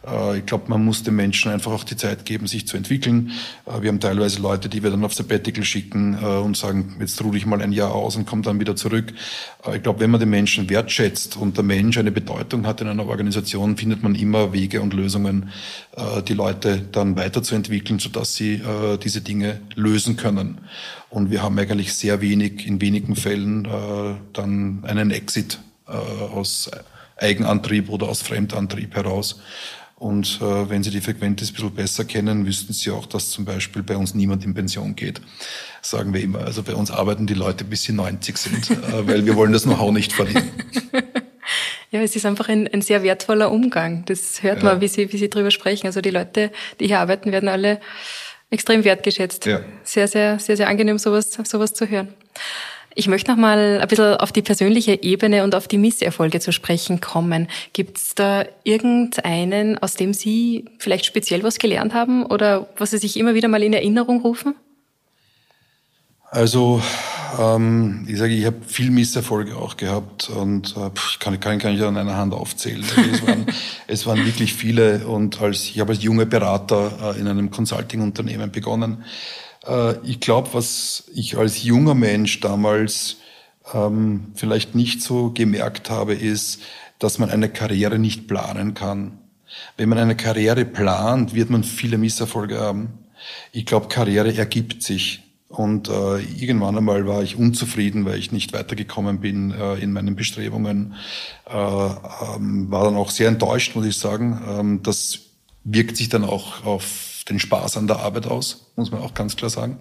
Äh, 0.06 0.40
ich 0.40 0.46
glaube, 0.46 0.66
man 0.68 0.84
muss 0.84 1.04
den 1.04 1.16
Menschen 1.16 1.52
einfach 1.52 1.72
auch 1.72 1.84
die 1.84 1.96
Zeit 1.96 2.26
geben, 2.26 2.48
sich 2.48 2.68
zu 2.68 2.78
entwickeln. 2.78 3.32
Äh, 3.66 3.82
wir 3.82 3.90
haben 3.90 4.00
teilweise 4.00 4.42
Leute, 4.42 4.70
die 4.70 4.84
wir 4.84 4.92
dann 4.92 5.04
auf 5.04 5.14
Sabbatical 5.14 5.64
schicken 5.64 6.18
äh, 6.22 6.26
und 6.26 6.58
sagen, 6.58 6.96
jetzt 7.00 7.22
ruhe 7.24 7.38
ich 7.38 7.46
mal 7.46 7.62
ein 7.62 7.72
Jahr 7.72 7.94
aus 7.94 8.16
und 8.16 8.26
komme 8.26 8.42
dann 8.42 8.60
wieder 8.60 8.76
zurück. 8.76 9.14
Ich 9.74 9.84
glaube, 9.84 10.00
wenn 10.00 10.12
man 10.12 10.20
den 10.20 10.30
Menschen 10.30 10.70
wertschätzt 10.70 11.36
und 11.36 11.58
der 11.58 11.64
Mensch 11.64 11.98
eine 11.98 12.12
Bedeutung 12.12 12.66
hat 12.66 12.82
in 12.82 12.88
einer 12.88 13.06
Organisation, 13.06 13.76
findet 13.78 14.04
man 14.04 14.16
immer 14.16 14.54
Wege 14.54 14.82
und 14.82 14.94
Lösungen, 14.94 15.50
die 16.30 16.34
Leute 16.34 16.82
dann 16.92 17.18
weiterzuentwickeln, 17.18 18.00
sodass 18.00 18.36
sie 18.36 18.62
diese 19.04 19.20
Dinge 19.20 19.60
lösen 19.76 20.16
können. 20.16 20.60
Und 21.10 21.30
wir 21.30 21.44
haben 21.44 21.60
eigentlich 21.60 21.94
sehr 21.94 22.22
wenig, 22.22 22.66
in 22.66 22.80
wenigen 22.80 23.18
Fällen 23.18 23.68
dann 24.32 24.86
einen 24.86 25.12
Exit 25.12 25.60
aus 25.86 26.72
Eigenantrieb 27.18 27.90
oder 27.90 28.08
aus 28.08 28.22
Fremdantrieb 28.22 28.96
heraus. 28.96 29.42
Und 30.00 30.40
äh, 30.42 30.70
wenn 30.70 30.82
Sie 30.82 30.92
die 30.92 31.02
Frequentis 31.02 31.50
ein 31.50 31.54
bisschen 31.54 31.76
besser 31.76 32.06
kennen, 32.06 32.46
wüssten 32.46 32.72
Sie 32.72 32.90
auch, 32.90 33.06
dass 33.06 33.30
zum 33.30 33.44
Beispiel 33.44 33.84
bei 33.84 33.98
uns 33.98 34.16
niemand 34.16 34.46
in 34.46 34.54
Pension 34.54 34.96
geht. 34.96 35.22
Sagen 35.82 36.14
wir 36.14 36.22
immer. 36.22 36.40
Also 36.40 36.64
bei 36.64 36.74
uns 36.74 36.90
arbeiten 36.90 37.28
die 37.28 37.34
Leute 37.34 37.66
bis 37.66 37.84
sie 37.84 37.92
90 37.92 38.38
sind, 38.38 38.72
äh, 38.72 38.76
weil 39.08 39.26
wir 39.26 39.36
wollen 39.36 39.52
das 39.52 39.64
Know-how 39.64 39.92
nicht 39.92 40.14
verlieren. 40.14 40.50
Ja, 41.92 42.02
es 42.02 42.16
ist 42.16 42.26
einfach 42.28 42.50
ein, 42.50 42.68
ein 42.68 42.84
sehr 42.84 43.02
wertvoller 43.02 43.52
Umgang. 43.52 44.06
Das 44.06 44.44
hört 44.44 44.60
ja. 44.60 44.66
man, 44.66 44.82
wie 44.82 44.88
Sie, 44.88 45.12
wie 45.12 45.18
Sie 45.18 45.28
drüber 45.28 45.50
sprechen. 45.50 45.88
Also 45.88 46.02
die 46.02 46.12
Leute, 46.12 46.52
die 46.80 46.86
hier 46.86 47.00
arbeiten, 47.00 47.32
werden 47.32 47.50
alle 47.50 47.80
extrem 48.52 48.84
wertgeschätzt. 48.84 49.48
Ja. 49.48 49.62
Sehr, 49.84 50.08
sehr, 50.08 50.38
sehr, 50.38 50.56
sehr 50.56 50.68
angenehm, 50.68 51.00
sowas, 51.00 51.32
sowas 51.44 51.74
zu 51.74 51.90
hören. 51.90 52.14
Ich 53.00 53.08
möchte 53.08 53.32
noch 53.32 53.38
mal 53.38 53.80
ein 53.82 53.88
bisschen 53.88 54.18
auf 54.18 54.34
die 54.34 54.42
persönliche 54.42 55.02
Ebene 55.02 55.46
und 55.46 55.56
auf 55.56 55.70
die 55.70 55.78
Misserfolge 55.78 56.42
zu 56.42 56.52
sprechen 56.52 57.00
kommen. 57.00 57.48
Gibt 57.72 57.96
es 57.96 58.14
da 58.14 58.44
irgendeinen, 58.66 59.78
aus 59.78 59.96
dem 59.96 60.14
Sie 60.14 60.66
vielleicht 60.80 61.06
speziell 61.06 61.42
was 61.44 61.60
gelernt 61.60 61.94
haben 61.94 62.26
oder 62.26 62.68
was 62.76 62.92
Sie 62.92 62.98
sich 62.98 63.16
immer 63.16 63.36
wieder 63.36 63.48
mal 63.48 63.64
in 63.64 63.72
Erinnerung 63.72 64.20
rufen? 64.20 64.54
Also 66.30 66.82
ähm, 67.40 68.06
ich 68.06 68.18
sage, 68.18 68.34
ich 68.34 68.46
habe 68.46 68.58
viel 68.68 68.92
Misserfolge 68.92 69.56
auch 69.56 69.78
gehabt 69.78 70.30
und 70.30 70.76
äh, 70.76 70.90
ich 70.94 71.20
kann, 71.20 71.40
kann, 71.40 71.58
kann 71.58 71.76
ich 71.76 71.82
an 71.82 71.96
einer 71.96 72.18
Hand 72.18 72.34
aufzählen. 72.34 72.84
Also 72.84 73.10
es, 73.10 73.26
waren, 73.26 73.46
es 73.88 74.06
waren 74.08 74.26
wirklich 74.26 74.54
viele 74.54 75.08
und 75.08 75.42
als 75.42 75.64
ich 75.64 75.80
habe 75.80 75.94
als 75.94 76.04
junger 76.04 76.26
Berater 76.26 77.16
äh, 77.16 77.20
in 77.22 77.30
einem 77.30 77.50
Consulting-Unternehmen 77.50 78.52
begonnen. 78.52 79.06
Äh, 79.66 79.96
ich 80.06 80.20
glaube, 80.20 80.50
was 80.54 81.06
ich 81.14 81.38
als 81.38 81.64
junger 81.64 81.96
Mensch 81.96 82.40
damals 82.40 83.18
ähm, 83.74 84.32
vielleicht 84.36 84.76
nicht 84.76 85.02
so 85.02 85.32
gemerkt 85.32 85.90
habe, 85.90 86.14
ist, 86.14 86.62
dass 87.00 87.18
man 87.18 87.30
eine 87.30 87.50
Karriere 87.50 88.00
nicht 88.00 88.28
planen 88.28 88.74
kann. 88.74 89.20
Wenn 89.78 89.90
man 89.90 89.98
eine 89.98 90.16
Karriere 90.16 90.66
plant, 90.66 91.34
wird 91.34 91.50
man 91.50 91.64
viele 91.64 91.98
Misserfolge 91.98 92.60
haben. 92.60 93.00
Ich 93.52 93.66
glaube, 93.66 93.88
Karriere 93.88 94.36
ergibt 94.36 94.84
sich. 94.84 95.24
Und 95.48 95.90
äh, 95.90 96.20
irgendwann 96.20 96.78
einmal 96.78 97.08
war 97.08 97.24
ich 97.24 97.36
unzufrieden, 97.36 98.06
weil 98.06 98.20
ich 98.20 98.32
nicht 98.32 98.54
weitergekommen 98.54 99.20
bin 99.20 99.52
äh, 99.52 99.76
in 99.76 99.92
meinen 99.92 100.16
Bestrebungen. 100.16 100.94
Äh, 101.50 101.56
ähm, 101.56 102.70
war 102.70 102.84
dann 102.84 102.96
auch 102.96 103.10
sehr 103.10 103.30
enttäuscht, 103.30 103.76
muss 103.76 103.88
ich 103.88 103.98
sagen. 103.98 104.42
Ähm, 104.48 104.84
das 104.84 105.22
wirkt 105.64 105.98
sich 105.98 106.10
dann 106.10 106.24
auch 106.24 106.66
auf 106.66 107.19
den 107.30 107.40
Spaß 107.40 107.78
an 107.78 107.88
der 107.88 108.00
Arbeit 108.00 108.28
aus, 108.28 108.72
muss 108.76 108.92
man 108.92 109.02
auch 109.02 109.14
ganz 109.14 109.36
klar 109.36 109.50
sagen. 109.50 109.78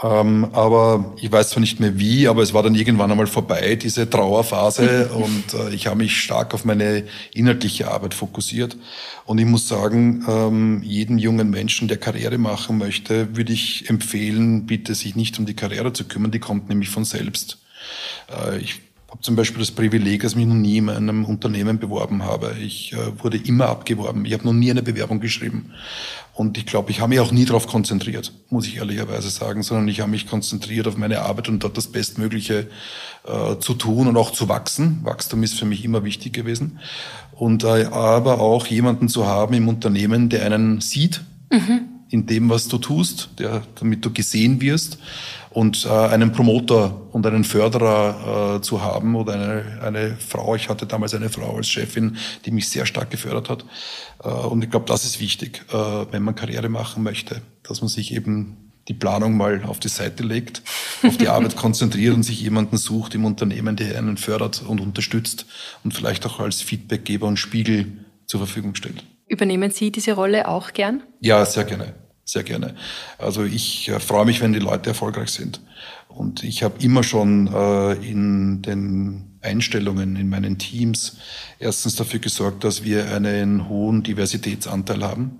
Ähm, 0.00 0.50
aber 0.52 1.16
ich 1.20 1.30
weiß 1.30 1.50
zwar 1.50 1.60
nicht 1.60 1.80
mehr 1.80 1.98
wie, 1.98 2.28
aber 2.28 2.42
es 2.42 2.54
war 2.54 2.62
dann 2.62 2.76
irgendwann 2.76 3.10
einmal 3.10 3.26
vorbei, 3.26 3.74
diese 3.74 4.08
Trauerphase. 4.08 5.08
und 5.14 5.54
äh, 5.54 5.74
ich 5.74 5.88
habe 5.88 5.96
mich 5.96 6.20
stark 6.20 6.54
auf 6.54 6.64
meine 6.64 7.04
inhaltliche 7.34 7.90
Arbeit 7.90 8.14
fokussiert. 8.14 8.76
Und 9.24 9.38
ich 9.38 9.46
muss 9.46 9.66
sagen, 9.66 10.24
ähm, 10.28 10.82
jedem 10.84 11.18
jungen 11.18 11.50
Menschen, 11.50 11.88
der 11.88 11.96
Karriere 11.96 12.38
machen 12.38 12.78
möchte, 12.78 13.36
würde 13.36 13.52
ich 13.52 13.90
empfehlen, 13.90 14.66
bitte 14.66 14.94
sich 14.94 15.16
nicht 15.16 15.38
um 15.38 15.46
die 15.46 15.56
Karriere 15.56 15.92
zu 15.92 16.04
kümmern. 16.04 16.30
Die 16.30 16.38
kommt 16.38 16.68
nämlich 16.68 16.90
von 16.90 17.04
selbst. 17.04 17.58
Äh, 18.30 18.58
ich 18.58 18.80
habe 19.10 19.22
zum 19.22 19.36
Beispiel 19.36 19.60
das 19.60 19.70
Privileg, 19.70 20.22
dass 20.22 20.32
ich 20.32 20.36
mich 20.36 20.46
noch 20.46 20.54
nie 20.54 20.76
in 20.76 20.90
einem 20.90 21.24
Unternehmen 21.24 21.78
beworben 21.78 22.24
habe. 22.24 22.54
Ich 22.60 22.92
äh, 22.92 23.22
wurde 23.22 23.38
immer 23.38 23.66
abgeworben. 23.68 24.24
Ich 24.26 24.34
habe 24.34 24.44
noch 24.44 24.52
nie 24.52 24.70
eine 24.70 24.82
Bewerbung 24.82 25.20
geschrieben. 25.20 25.72
Und 26.34 26.58
ich 26.58 26.66
glaube, 26.66 26.90
ich 26.90 27.00
habe 27.00 27.08
mich 27.08 27.20
auch 27.20 27.32
nie 27.32 27.46
darauf 27.46 27.66
konzentriert, 27.66 28.32
muss 28.48 28.66
ich 28.68 28.76
ehrlicherweise 28.76 29.28
sagen, 29.28 29.64
sondern 29.64 29.88
ich 29.88 30.00
habe 30.00 30.10
mich 30.10 30.28
konzentriert 30.28 30.86
auf 30.86 30.96
meine 30.96 31.22
Arbeit 31.22 31.48
und 31.48 31.64
dort 31.64 31.76
das 31.76 31.88
Bestmögliche 31.88 32.68
äh, 33.26 33.58
zu 33.58 33.74
tun 33.74 34.06
und 34.06 34.16
auch 34.16 34.30
zu 34.30 34.48
wachsen. 34.48 35.00
Wachstum 35.02 35.42
ist 35.42 35.58
für 35.58 35.64
mich 35.64 35.84
immer 35.84 36.04
wichtig 36.04 36.34
gewesen. 36.34 36.78
Und 37.32 37.64
äh, 37.64 37.86
aber 37.86 38.40
auch 38.40 38.66
jemanden 38.66 39.08
zu 39.08 39.26
haben 39.26 39.54
im 39.54 39.68
Unternehmen, 39.68 40.28
der 40.28 40.44
einen 40.44 40.80
sieht 40.80 41.22
mhm. 41.50 41.80
in 42.10 42.26
dem, 42.26 42.50
was 42.50 42.68
du 42.68 42.78
tust, 42.78 43.30
der, 43.38 43.62
damit 43.76 44.04
du 44.04 44.12
gesehen 44.12 44.60
wirst 44.60 44.98
und 45.58 45.86
äh, 45.86 45.88
einen 45.88 46.30
Promoter 46.30 47.08
und 47.10 47.26
einen 47.26 47.42
Förderer 47.42 48.58
äh, 48.58 48.60
zu 48.60 48.80
haben 48.80 49.16
oder 49.16 49.32
eine, 49.32 49.80
eine 49.82 50.16
Frau. 50.16 50.54
Ich 50.54 50.68
hatte 50.68 50.86
damals 50.86 51.14
eine 51.14 51.30
Frau 51.30 51.56
als 51.56 51.68
Chefin, 51.68 52.16
die 52.44 52.52
mich 52.52 52.68
sehr 52.68 52.86
stark 52.86 53.10
gefördert 53.10 53.48
hat. 53.48 53.64
Äh, 54.22 54.28
und 54.28 54.62
ich 54.62 54.70
glaube, 54.70 54.86
das 54.86 55.04
ist 55.04 55.18
wichtig, 55.18 55.64
äh, 55.72 55.74
wenn 56.12 56.22
man 56.22 56.36
Karriere 56.36 56.68
machen 56.68 57.02
möchte, 57.02 57.42
dass 57.64 57.80
man 57.80 57.88
sich 57.88 58.14
eben 58.14 58.70
die 58.86 58.94
Planung 58.94 59.36
mal 59.36 59.64
auf 59.64 59.80
die 59.80 59.88
Seite 59.88 60.22
legt, 60.22 60.62
auf 61.02 61.16
die 61.16 61.26
Arbeit 61.26 61.56
konzentriert 61.64 62.14
und 62.14 62.22
sich 62.22 62.40
jemanden 62.40 62.76
sucht 62.76 63.16
im 63.16 63.24
Unternehmen, 63.24 63.74
der 63.74 63.98
einen 63.98 64.16
fördert 64.16 64.62
und 64.64 64.80
unterstützt 64.80 65.46
und 65.82 65.92
vielleicht 65.92 66.24
auch 66.24 66.38
als 66.38 66.62
Feedbackgeber 66.62 67.26
und 67.26 67.36
Spiegel 67.36 68.04
zur 68.26 68.38
Verfügung 68.38 68.76
stellt. 68.76 69.02
Übernehmen 69.26 69.72
Sie 69.72 69.90
diese 69.90 70.12
Rolle 70.12 70.46
auch 70.46 70.72
gern? 70.72 71.02
Ja, 71.20 71.44
sehr 71.44 71.64
gerne 71.64 71.94
sehr 72.28 72.42
gerne. 72.42 72.74
Also 73.16 73.44
ich 73.44 73.88
äh, 73.88 74.00
freue 74.00 74.26
mich, 74.26 74.40
wenn 74.40 74.52
die 74.52 74.58
Leute 74.58 74.90
erfolgreich 74.90 75.30
sind. 75.30 75.60
Und 76.08 76.44
ich 76.44 76.62
habe 76.62 76.82
immer 76.82 77.02
schon 77.02 77.46
äh, 77.52 77.92
in 77.94 78.62
den 78.62 79.24
Einstellungen 79.40 80.16
in 80.16 80.28
meinen 80.28 80.58
Teams 80.58 81.16
erstens 81.58 81.94
dafür 81.94 82.18
gesorgt, 82.18 82.64
dass 82.64 82.82
wir 82.82 83.14
einen 83.14 83.68
hohen 83.68 84.02
Diversitätsanteil 84.02 85.04
haben. 85.04 85.38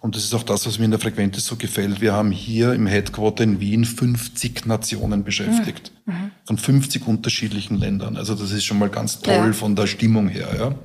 Und 0.00 0.16
das 0.16 0.24
ist 0.24 0.34
auch 0.34 0.42
das, 0.42 0.66
was 0.66 0.78
mir 0.78 0.86
in 0.86 0.90
der 0.90 1.00
Frequentis 1.00 1.46
so 1.46 1.56
gefällt. 1.56 2.00
Wir 2.00 2.12
haben 2.12 2.32
hier 2.32 2.72
im 2.74 2.86
Headquarter 2.86 3.44
in 3.44 3.60
Wien 3.60 3.84
50 3.84 4.66
Nationen 4.66 5.24
beschäftigt. 5.24 5.92
Mhm. 6.04 6.12
mhm. 6.12 6.30
Von 6.44 6.58
50 6.58 7.06
unterschiedlichen 7.06 7.76
Ländern. 7.78 8.16
Also 8.16 8.34
das 8.34 8.52
ist 8.52 8.64
schon 8.64 8.78
mal 8.78 8.88
ganz 8.88 9.20
toll 9.20 9.48
ja. 9.48 9.52
von 9.52 9.74
der 9.74 9.86
Stimmung 9.86 10.28
her. 10.28 10.76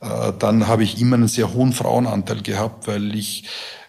Ja. 0.00 0.28
Äh, 0.28 0.32
dann 0.38 0.66
habe 0.66 0.82
ich 0.82 1.00
immer 1.00 1.16
einen 1.16 1.28
sehr 1.28 1.52
hohen 1.52 1.72
Frauenanteil 1.72 2.42
gehabt, 2.42 2.86
weil 2.86 3.14
ich 3.14 3.44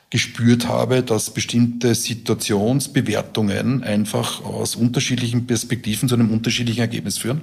gespürt 0.10 0.68
habe, 0.68 1.04
dass 1.04 1.30
bestimmte 1.30 1.94
Situationsbewertungen 1.94 3.84
einfach 3.84 4.44
aus 4.44 4.76
unterschiedlichen 4.76 5.46
Perspektiven 5.46 6.10
zu 6.10 6.16
einem 6.16 6.32
unterschiedlichen 6.32 6.82
Ergebnis 6.82 7.20
führen. 7.20 7.42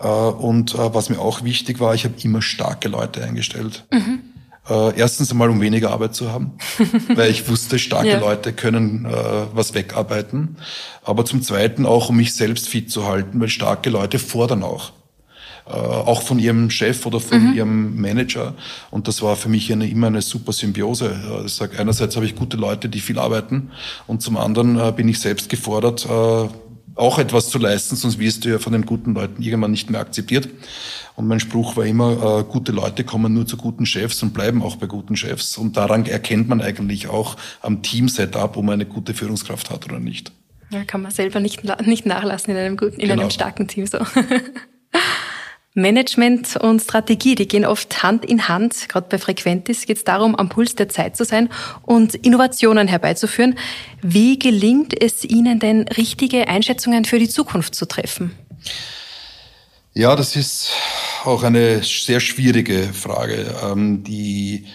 Äh, 0.00 0.06
und 0.06 0.74
äh, 0.74 0.94
was 0.94 1.10
mir 1.10 1.18
auch 1.18 1.42
wichtig 1.42 1.80
war, 1.80 1.94
ich 1.94 2.04
habe 2.04 2.14
immer 2.22 2.42
starke 2.42 2.88
Leute 2.88 3.24
eingestellt. 3.24 3.84
Mhm. 3.92 4.20
Äh, 4.68 4.96
erstens 4.98 5.30
einmal, 5.30 5.50
um 5.50 5.60
weniger 5.60 5.90
Arbeit 5.90 6.14
zu 6.14 6.30
haben, 6.30 6.52
weil 7.14 7.30
ich 7.30 7.48
wusste, 7.48 7.78
starke 7.78 8.10
ja. 8.10 8.20
Leute 8.20 8.52
können 8.52 9.06
was 9.52 9.74
wegarbeiten. 9.74 10.56
Aber 11.04 11.24
zum 11.24 11.42
Zweiten 11.42 11.86
auch, 11.86 12.10
um 12.10 12.16
mich 12.16 12.34
selbst 12.34 12.68
fit 12.68 12.90
zu 12.90 13.06
halten, 13.06 13.40
weil 13.40 13.48
starke 13.48 13.90
Leute 13.90 14.18
fordern 14.18 14.62
auch 14.62 14.92
auch 15.66 16.22
von 16.22 16.38
ihrem 16.38 16.70
Chef 16.70 17.04
oder 17.06 17.18
von 17.18 17.50
mhm. 17.50 17.54
ihrem 17.54 18.00
Manager. 18.00 18.54
Und 18.90 19.08
das 19.08 19.20
war 19.20 19.34
für 19.34 19.48
mich 19.48 19.72
eine, 19.72 19.88
immer 19.88 20.06
eine 20.06 20.22
super 20.22 20.52
Symbiose. 20.52 21.42
Ich 21.44 21.54
sag, 21.54 21.78
einerseits 21.80 22.14
habe 22.14 22.24
ich 22.24 22.36
gute 22.36 22.56
Leute, 22.56 22.88
die 22.88 23.00
viel 23.00 23.18
arbeiten 23.18 23.70
und 24.06 24.22
zum 24.22 24.36
anderen 24.36 24.78
äh, 24.78 24.92
bin 24.94 25.08
ich 25.08 25.18
selbst 25.18 25.48
gefordert, 25.48 26.06
äh, 26.06 26.48
auch 26.96 27.18
etwas 27.18 27.50
zu 27.50 27.58
leisten, 27.58 27.94
sonst 27.94 28.18
wirst 28.18 28.44
du 28.44 28.48
ja 28.48 28.58
von 28.58 28.72
den 28.72 28.86
guten 28.86 29.14
Leuten 29.14 29.42
irgendwann 29.42 29.70
nicht 29.70 29.90
mehr 29.90 30.00
akzeptiert. 30.00 30.48
Und 31.14 31.26
mein 31.26 31.40
Spruch 31.40 31.76
war 31.76 31.84
immer, 31.84 32.40
äh, 32.40 32.44
gute 32.44 32.72
Leute 32.72 33.04
kommen 33.04 33.34
nur 33.34 33.46
zu 33.46 33.56
guten 33.56 33.86
Chefs 33.86 34.22
und 34.22 34.32
bleiben 34.32 34.62
auch 34.62 34.76
bei 34.76 34.86
guten 34.86 35.16
Chefs. 35.16 35.58
Und 35.58 35.76
daran 35.76 36.06
erkennt 36.06 36.48
man 36.48 36.60
eigentlich 36.60 37.08
auch 37.08 37.36
am 37.60 37.82
Team-Setup, 37.82 38.56
ob 38.56 38.64
man 38.64 38.74
eine 38.74 38.86
gute 38.86 39.14
Führungskraft 39.14 39.70
hat 39.70 39.86
oder 39.86 39.98
nicht. 39.98 40.32
Ja, 40.70 40.84
kann 40.84 41.02
man 41.02 41.12
selber 41.12 41.40
nicht, 41.40 41.64
nicht 41.86 42.06
nachlassen 42.06 42.52
in 42.52 42.56
einem 42.56 42.76
guten, 42.76 42.98
in 42.98 43.08
genau. 43.08 43.22
einem 43.22 43.30
starken 43.30 43.68
Team 43.68 43.86
so. 43.86 43.98
Management 45.76 46.56
und 46.56 46.80
Strategie, 46.80 47.34
die 47.34 47.46
gehen 47.46 47.66
oft 47.66 48.02
Hand 48.02 48.24
in 48.24 48.48
Hand. 48.48 48.88
Gerade 48.88 49.08
bei 49.10 49.18
Frequentis 49.18 49.84
geht 49.84 49.98
es 49.98 50.04
darum, 50.04 50.34
am 50.34 50.48
Puls 50.48 50.74
der 50.74 50.88
Zeit 50.88 51.18
zu 51.18 51.24
sein 51.24 51.50
und 51.82 52.14
Innovationen 52.14 52.88
herbeizuführen. 52.88 53.58
Wie 54.00 54.38
gelingt 54.38 54.98
es 55.00 55.22
Ihnen 55.22 55.58
denn, 55.58 55.82
richtige 55.88 56.48
Einschätzungen 56.48 57.04
für 57.04 57.18
die 57.18 57.28
Zukunft 57.28 57.74
zu 57.74 57.86
treffen? 57.86 58.32
Ja, 59.92 60.16
das 60.16 60.34
ist 60.34 60.70
auch 61.24 61.42
eine 61.42 61.82
sehr 61.82 62.20
schwierige 62.20 62.90
Frage, 62.94 63.54
ähm, 63.62 64.02
die 64.02 64.66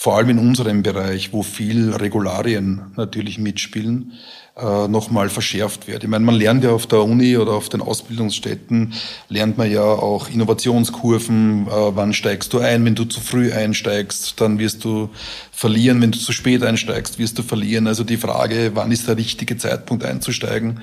vor 0.00 0.16
allem 0.16 0.28
in 0.28 0.38
unserem 0.38 0.84
Bereich, 0.84 1.32
wo 1.32 1.42
viel 1.42 1.92
Regularien 1.92 2.92
natürlich 2.94 3.36
mitspielen, 3.36 4.12
äh, 4.56 4.86
nochmal 4.86 5.28
verschärft 5.28 5.88
wird. 5.88 6.04
Ich 6.04 6.08
meine, 6.08 6.24
man 6.24 6.36
lernt 6.36 6.62
ja 6.62 6.70
auf 6.70 6.86
der 6.86 7.02
Uni 7.02 7.36
oder 7.36 7.54
auf 7.54 7.68
den 7.68 7.80
Ausbildungsstätten, 7.80 8.92
lernt 9.28 9.58
man 9.58 9.68
ja 9.68 9.82
auch 9.82 10.30
Innovationskurven, 10.30 11.66
äh, 11.66 11.70
wann 11.96 12.12
steigst 12.12 12.52
du 12.52 12.60
ein, 12.60 12.84
wenn 12.84 12.94
du 12.94 13.06
zu 13.06 13.20
früh 13.20 13.52
einsteigst, 13.52 14.40
dann 14.40 14.60
wirst 14.60 14.84
du 14.84 15.10
verlieren, 15.50 16.00
wenn 16.00 16.12
du 16.12 16.18
zu 16.20 16.30
spät 16.30 16.62
einsteigst, 16.62 17.18
wirst 17.18 17.36
du 17.36 17.42
verlieren. 17.42 17.88
Also 17.88 18.04
die 18.04 18.18
Frage, 18.18 18.70
wann 18.74 18.92
ist 18.92 19.08
der 19.08 19.16
richtige 19.16 19.56
Zeitpunkt 19.56 20.04
einzusteigen, 20.04 20.78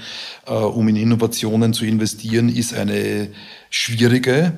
äh, 0.46 0.52
um 0.52 0.90
in 0.90 0.98
Innovationen 0.98 1.72
zu 1.72 1.86
investieren, 1.86 2.50
ist 2.50 2.74
eine 2.74 3.30
schwierige. 3.70 4.52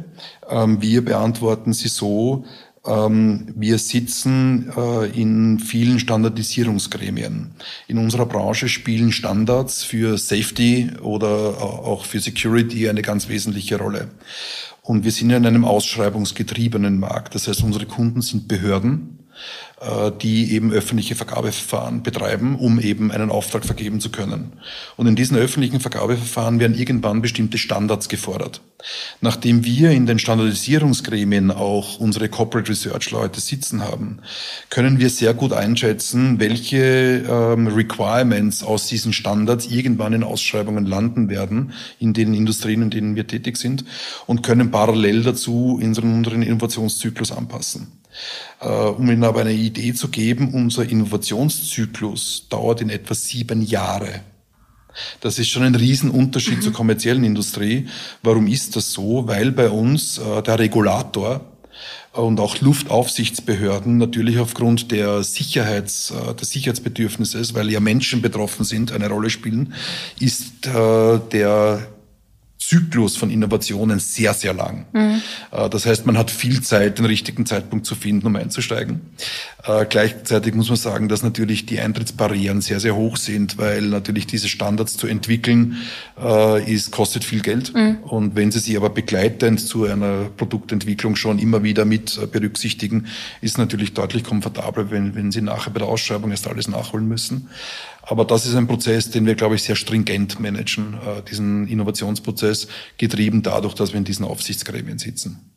Ähm, 0.50 0.82
wir 0.82 1.06
beantworten 1.06 1.74
sie 1.74 1.89
so, 1.89 2.46
wir 2.88 3.78
sitzen 3.78 4.71
äh, 4.76 5.10
in 5.10 5.60
vielen 5.60 6.00
Standardisierungsgremien. 6.00 7.52
In 7.88 7.97
unserer 7.97 8.26
Branche 8.26 8.69
spielen 8.69 9.12
Standards 9.12 9.84
für 9.84 10.17
Safety 10.17 10.91
oder 11.02 11.30
auch 11.62 12.06
für 12.06 12.19
Security 12.19 12.89
eine 12.89 13.02
ganz 13.02 13.28
wesentliche 13.28 13.78
Rolle. 13.78 14.08
Und 14.82 15.04
wir 15.04 15.12
sind 15.12 15.32
in 15.32 15.45
einem 15.45 15.65
ausschreibungsgetriebenen 15.65 16.97
Markt. 16.97 17.36
Das 17.36 17.50
heißt, 17.50 17.62
unsere 17.62 17.86
Kunden 17.86 18.21
sind 18.21 18.47
Behörden, 18.47 19.17
äh, 19.17 19.17
die 20.23 20.54
eben 20.54 20.71
öffentliche 20.71 21.15
Vergabeverfahren 21.15 22.02
betreiben, 22.02 22.56
um 22.56 22.80
eben 22.80 23.12
einen 23.12 23.30
Auftrag 23.30 23.63
vergeben 23.63 24.00
zu 24.00 24.10
können. 24.10 24.54
Und 24.95 25.06
in 25.06 25.15
diesen 25.15 25.38
öffentlichen 25.38 25.80
Vergabeverfahren 25.80 26.60
werden 26.60 26.76
irgendwann 26.76 27.21
bestimmte 27.21 27.60
Standards 27.60 28.10
gefordert. 28.10 28.62
Nachdem 29.21 29.63
wir 29.65 29.91
in 29.91 30.08
den 30.08 30.17
Standardisierungsgremien 30.17 31.52
auch 31.52 32.00
unsere 32.00 32.28
Corporate 32.28 32.69
Research 32.69 33.12
Leute 33.12 33.39
sitzen 33.39 33.84
haben, 33.84 34.19
können 34.69 35.00
wir 35.00 35.12
sehr 35.12 35.36
gut 35.36 35.54
einschätzen, 35.54 36.39
welche 36.39 37.23
ähm, 37.30 37.67
Requirements 37.67 38.63
aus 38.63 38.88
diesen 38.88 39.13
Standards 39.13 39.67
irgendwann 39.67 40.13
in 40.13 40.23
Ausschreibungen 40.23 40.86
landen 40.86 41.30
werden, 41.30 41.73
in 42.00 42.13
den 42.13 42.34
Industrien, 42.34 42.82
in 42.82 42.89
denen 42.89 43.15
wir 43.15 43.28
tätig 43.28 43.58
sind, 43.58 43.86
und 44.26 44.41
können 44.41 44.71
parallel 44.71 45.21
dazu 45.23 45.80
unseren, 45.82 46.13
unseren 46.15 46.41
Innovationszyklus 46.41 47.32
anpassen. 47.32 47.88
Äh, 48.60 48.68
um 48.68 49.10
Ihnen 49.10 49.24
aber 49.24 49.42
eine 49.42 49.54
Idee 49.54 49.94
zu 49.94 50.10
geben, 50.10 50.54
unser 50.54 50.90
Innovationszyklus 50.90 52.48
dauert 52.50 52.82
in 52.82 52.90
etwa 52.90 53.14
sieben 53.14 53.62
Jahre. 53.62 54.22
Das 55.22 55.38
ist 55.38 55.50
schon 55.50 55.64
ein 55.64 55.76
Riesenunterschied 55.76 56.58
mhm. 56.58 56.62
zur 56.62 56.74
kommerziellen 56.74 57.24
Industrie. 57.24 57.88
Warum 58.24 58.48
ist 58.48 58.76
das 58.76 58.92
so? 58.92 59.28
Weil 59.28 59.52
bei 59.52 59.70
uns 59.70 60.18
äh, 60.18 60.42
der 60.42 60.60
Regulator 60.60 61.42
und 62.14 62.40
auch 62.40 62.60
Luftaufsichtsbehörden 62.62 63.98
natürlich 63.98 64.40
aufgrund 64.40 64.92
der 64.92 65.24
Sicherheits, 65.24 66.12
äh, 66.12 66.34
des 66.34 66.50
Sicherheitsbedürfnisses, 66.50 67.54
weil 67.54 67.70
ja 67.70 67.80
Menschen 67.80 68.22
betroffen 68.22 68.66
sind, 68.66 68.92
eine 68.92 69.08
Rolle 69.08 69.30
spielen, 69.30 69.74
ist 70.20 70.66
äh, 70.66 71.20
der 71.32 71.88
Zyklus 72.68 73.16
von 73.16 73.30
Innovationen 73.30 74.00
sehr, 74.00 74.34
sehr 74.34 74.54
lang. 74.54 74.88
Mhm. 74.92 75.22
Äh, 75.52 75.70
das 75.70 75.86
heißt, 75.86 76.06
man 76.06 76.18
hat 76.18 76.30
viel 76.30 76.62
Zeit, 76.62 76.98
den 76.98 77.06
richtigen 77.06 77.46
Zeitpunkt 77.46 77.86
zu 77.86 77.96
finden, 77.96 78.28
um 78.28 78.36
einzusteigen. 78.36 79.00
Äh, 79.64 79.86
gleichzeitig 79.86 80.54
muss 80.54 80.68
man 80.68 80.76
sagen, 80.76 81.08
dass 81.08 81.24
natürlich 81.24 81.66
die 81.66 81.80
Eintrittsbarrieren 81.80 82.60
sehr, 82.60 82.82
sehr 82.82 82.94
hoch 82.94 83.16
sind, 83.16 83.58
weil 83.58 83.84
natürlich 83.84 84.28
diese 84.28 84.50
Standards 84.50 84.98
zu 84.98 85.08
entwickeln, 85.08 85.78
äh, 86.22 86.70
ist, 86.70 86.92
kostet 86.92 87.24
viel 87.24 87.42
Geld. 87.42 87.74
Mhm. 87.74 88.00
Und 88.04 88.36
wenn 88.36 88.52
Sie 88.52 88.60
sie 88.60 88.76
aber 88.76 88.90
begleitend 88.90 89.62
zu 89.62 89.86
einer 89.86 90.26
Produktentwicklung 90.36 91.16
schon 91.16 91.40
immer 91.40 91.64
wieder 91.64 91.86
mit 91.86 92.20
berücksichtigen, 92.34 93.08
ist 93.40 93.58
natürlich 93.58 93.94
deutlich 93.94 94.26
komfortabler, 94.26 94.92
wenn, 94.92 95.16
wenn 95.16 95.32
Sie 95.32 95.42
nachher 95.42 95.72
bei 95.72 95.80
der 95.80 95.88
Ausschreibung 95.88 96.32
erst 96.32 96.48
alles 96.48 96.68
nachholen 96.68 97.08
müssen. 97.08 97.48
Aber 98.10 98.24
das 98.24 98.46
ist 98.46 98.56
ein 98.56 98.67
Prozess, 98.67 99.12
den 99.12 99.26
wir, 99.26 99.36
glaube 99.36 99.56
ich, 99.56 99.63
sehr 99.63 99.76
stringent 99.76 100.39
managen, 100.39 100.93
äh, 100.93 101.22
diesen 101.24 101.67
Innovationsprozess, 101.67 102.70
getrieben 102.98 103.43
dadurch, 103.43 103.74
dass 103.74 103.91
wir 103.91 103.98
in 103.98 104.06
diesen 104.06 104.26
Aufsichtsgremien 104.26 104.98
sitzen. 104.98 105.52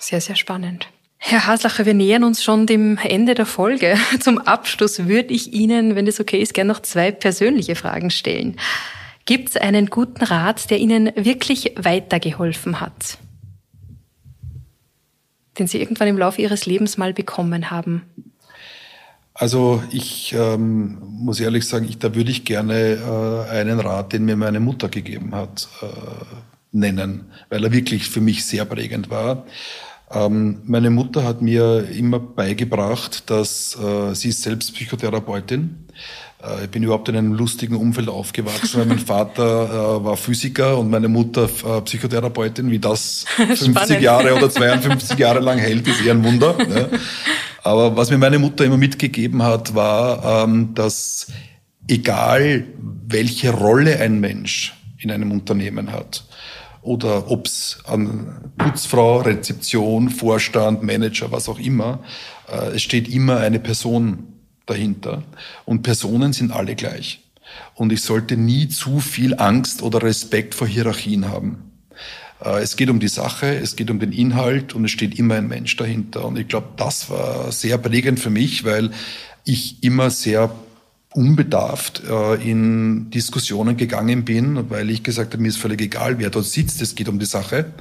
Sehr, 0.00 0.20
sehr 0.22 0.36
spannend. 0.36 0.88
Herr 1.18 1.46
Haslacher, 1.46 1.84
wir 1.84 1.94
nähern 1.94 2.24
uns 2.24 2.42
schon 2.42 2.66
dem 2.66 2.96
Ende 2.96 3.34
der 3.34 3.44
Folge. 3.44 3.96
Zum 4.20 4.38
Abschluss 4.38 5.06
würde 5.06 5.34
ich 5.34 5.52
Ihnen, 5.52 5.94
wenn 5.94 6.06
das 6.06 6.20
okay 6.20 6.40
ist, 6.40 6.54
gerne 6.54 6.72
noch 6.72 6.80
zwei 6.80 7.10
persönliche 7.10 7.74
Fragen 7.74 8.10
stellen. 8.10 8.56
Gibt 9.26 9.50
es 9.50 9.56
einen 9.58 9.86
guten 9.86 10.24
Rat, 10.24 10.70
der 10.70 10.78
Ihnen 10.78 11.12
wirklich 11.16 11.74
weitergeholfen 11.76 12.80
hat? 12.80 13.18
Den 15.58 15.66
Sie 15.66 15.78
irgendwann 15.78 16.08
im 16.08 16.16
Laufe 16.16 16.40
Ihres 16.40 16.64
Lebens 16.64 16.96
mal 16.96 17.12
bekommen 17.12 17.70
haben? 17.70 18.04
Also 19.38 19.84
ich 19.92 20.34
ähm, 20.36 20.98
muss 21.00 21.38
ehrlich 21.38 21.66
sagen, 21.66 21.86
ich, 21.88 21.98
da 21.98 22.12
würde 22.16 22.30
ich 22.32 22.44
gerne 22.44 22.74
äh, 22.74 23.50
einen 23.52 23.78
Rat, 23.78 24.12
den 24.12 24.24
mir 24.24 24.36
meine 24.36 24.58
Mutter 24.58 24.88
gegeben 24.88 25.32
hat, 25.32 25.68
äh, 25.80 25.86
nennen, 26.72 27.30
weil 27.48 27.62
er 27.62 27.72
wirklich 27.72 28.10
für 28.10 28.20
mich 28.20 28.44
sehr 28.44 28.64
prägend 28.64 29.10
war. 29.10 29.46
Ähm, 30.10 30.62
meine 30.64 30.90
Mutter 30.90 31.22
hat 31.22 31.40
mir 31.40 31.88
immer 31.88 32.18
beigebracht, 32.18 33.30
dass 33.30 33.78
äh, 33.80 34.12
sie 34.12 34.30
ist 34.30 34.42
selbst 34.42 34.74
Psychotherapeutin. 34.74 35.86
Äh, 36.42 36.64
ich 36.64 36.70
bin 36.70 36.82
überhaupt 36.82 37.08
in 37.08 37.16
einem 37.16 37.32
lustigen 37.32 37.76
Umfeld 37.76 38.08
aufgewachsen, 38.08 38.80
weil 38.80 38.86
mein 38.86 38.98
Vater 39.06 39.98
äh, 40.00 40.04
war 40.04 40.16
Physiker 40.16 40.78
und 40.78 40.90
meine 40.90 41.06
Mutter 41.06 41.44
äh, 41.44 41.80
Psychotherapeutin. 41.82 42.72
Wie 42.72 42.80
das 42.80 43.24
50 43.36 44.00
Jahre 44.00 44.34
oder 44.34 44.50
52 44.50 45.16
Jahre 45.16 45.38
lang 45.38 45.58
hält, 45.58 45.86
ist 45.86 46.04
eher 46.04 46.14
ein 46.14 46.24
Wunder. 46.24 46.56
Ja. 46.58 46.88
Aber 47.62 47.96
was 47.96 48.10
mir 48.10 48.18
meine 48.18 48.38
Mutter 48.38 48.64
immer 48.64 48.76
mitgegeben 48.76 49.42
hat, 49.42 49.74
war, 49.74 50.44
ähm, 50.44 50.74
dass 50.74 51.28
egal 51.88 52.64
welche 53.06 53.50
Rolle 53.50 53.98
ein 54.00 54.20
Mensch 54.20 54.74
in 54.98 55.10
einem 55.10 55.32
Unternehmen 55.32 55.92
hat, 55.92 56.24
oder 56.82 57.30
ob 57.30 57.46
es 57.46 57.80
an 57.86 58.52
Putzfrau, 58.56 59.18
Rezeption, 59.20 60.08
Vorstand, 60.08 60.82
Manager, 60.82 61.30
was 61.32 61.48
auch 61.48 61.58
immer, 61.58 62.00
äh, 62.50 62.76
es 62.76 62.82
steht 62.82 63.08
immer 63.08 63.38
eine 63.38 63.58
Person 63.58 64.34
dahinter. 64.66 65.22
Und 65.64 65.82
Personen 65.82 66.32
sind 66.32 66.52
alle 66.52 66.76
gleich. 66.76 67.24
Und 67.74 67.92
ich 67.92 68.02
sollte 68.02 68.36
nie 68.36 68.68
zu 68.68 69.00
viel 69.00 69.34
Angst 69.34 69.82
oder 69.82 70.02
Respekt 70.02 70.54
vor 70.54 70.66
Hierarchien 70.66 71.28
haben. 71.28 71.67
Äh, 72.44 72.60
es 72.62 72.76
geht 72.76 72.90
um 72.90 73.00
die 73.00 73.08
Sache, 73.08 73.56
es 73.56 73.76
geht 73.76 73.90
um 73.90 73.98
den 73.98 74.12
Inhalt 74.12 74.74
und 74.74 74.84
es 74.84 74.90
steht 74.90 75.18
immer 75.18 75.34
ein 75.36 75.48
Mensch 75.48 75.76
dahinter. 75.76 76.24
Und 76.24 76.38
ich 76.38 76.48
glaube, 76.48 76.68
das 76.76 77.10
war 77.10 77.52
sehr 77.52 77.78
prägend 77.78 78.20
für 78.20 78.30
mich, 78.30 78.64
weil 78.64 78.90
ich 79.44 79.82
immer 79.82 80.10
sehr 80.10 80.50
unbedarft 81.14 82.02
äh, 82.08 82.34
in 82.34 83.10
Diskussionen 83.10 83.78
gegangen 83.78 84.24
bin, 84.24 84.68
weil 84.68 84.90
ich 84.90 85.02
gesagt 85.02 85.32
habe, 85.32 85.42
mir 85.42 85.48
ist 85.48 85.56
völlig 85.56 85.80
egal, 85.80 86.18
wer 86.18 86.28
dort 86.28 86.44
sitzt, 86.44 86.82
es 86.82 86.94
geht 86.94 87.08
um 87.08 87.18
die 87.18 87.26
Sache 87.26 87.72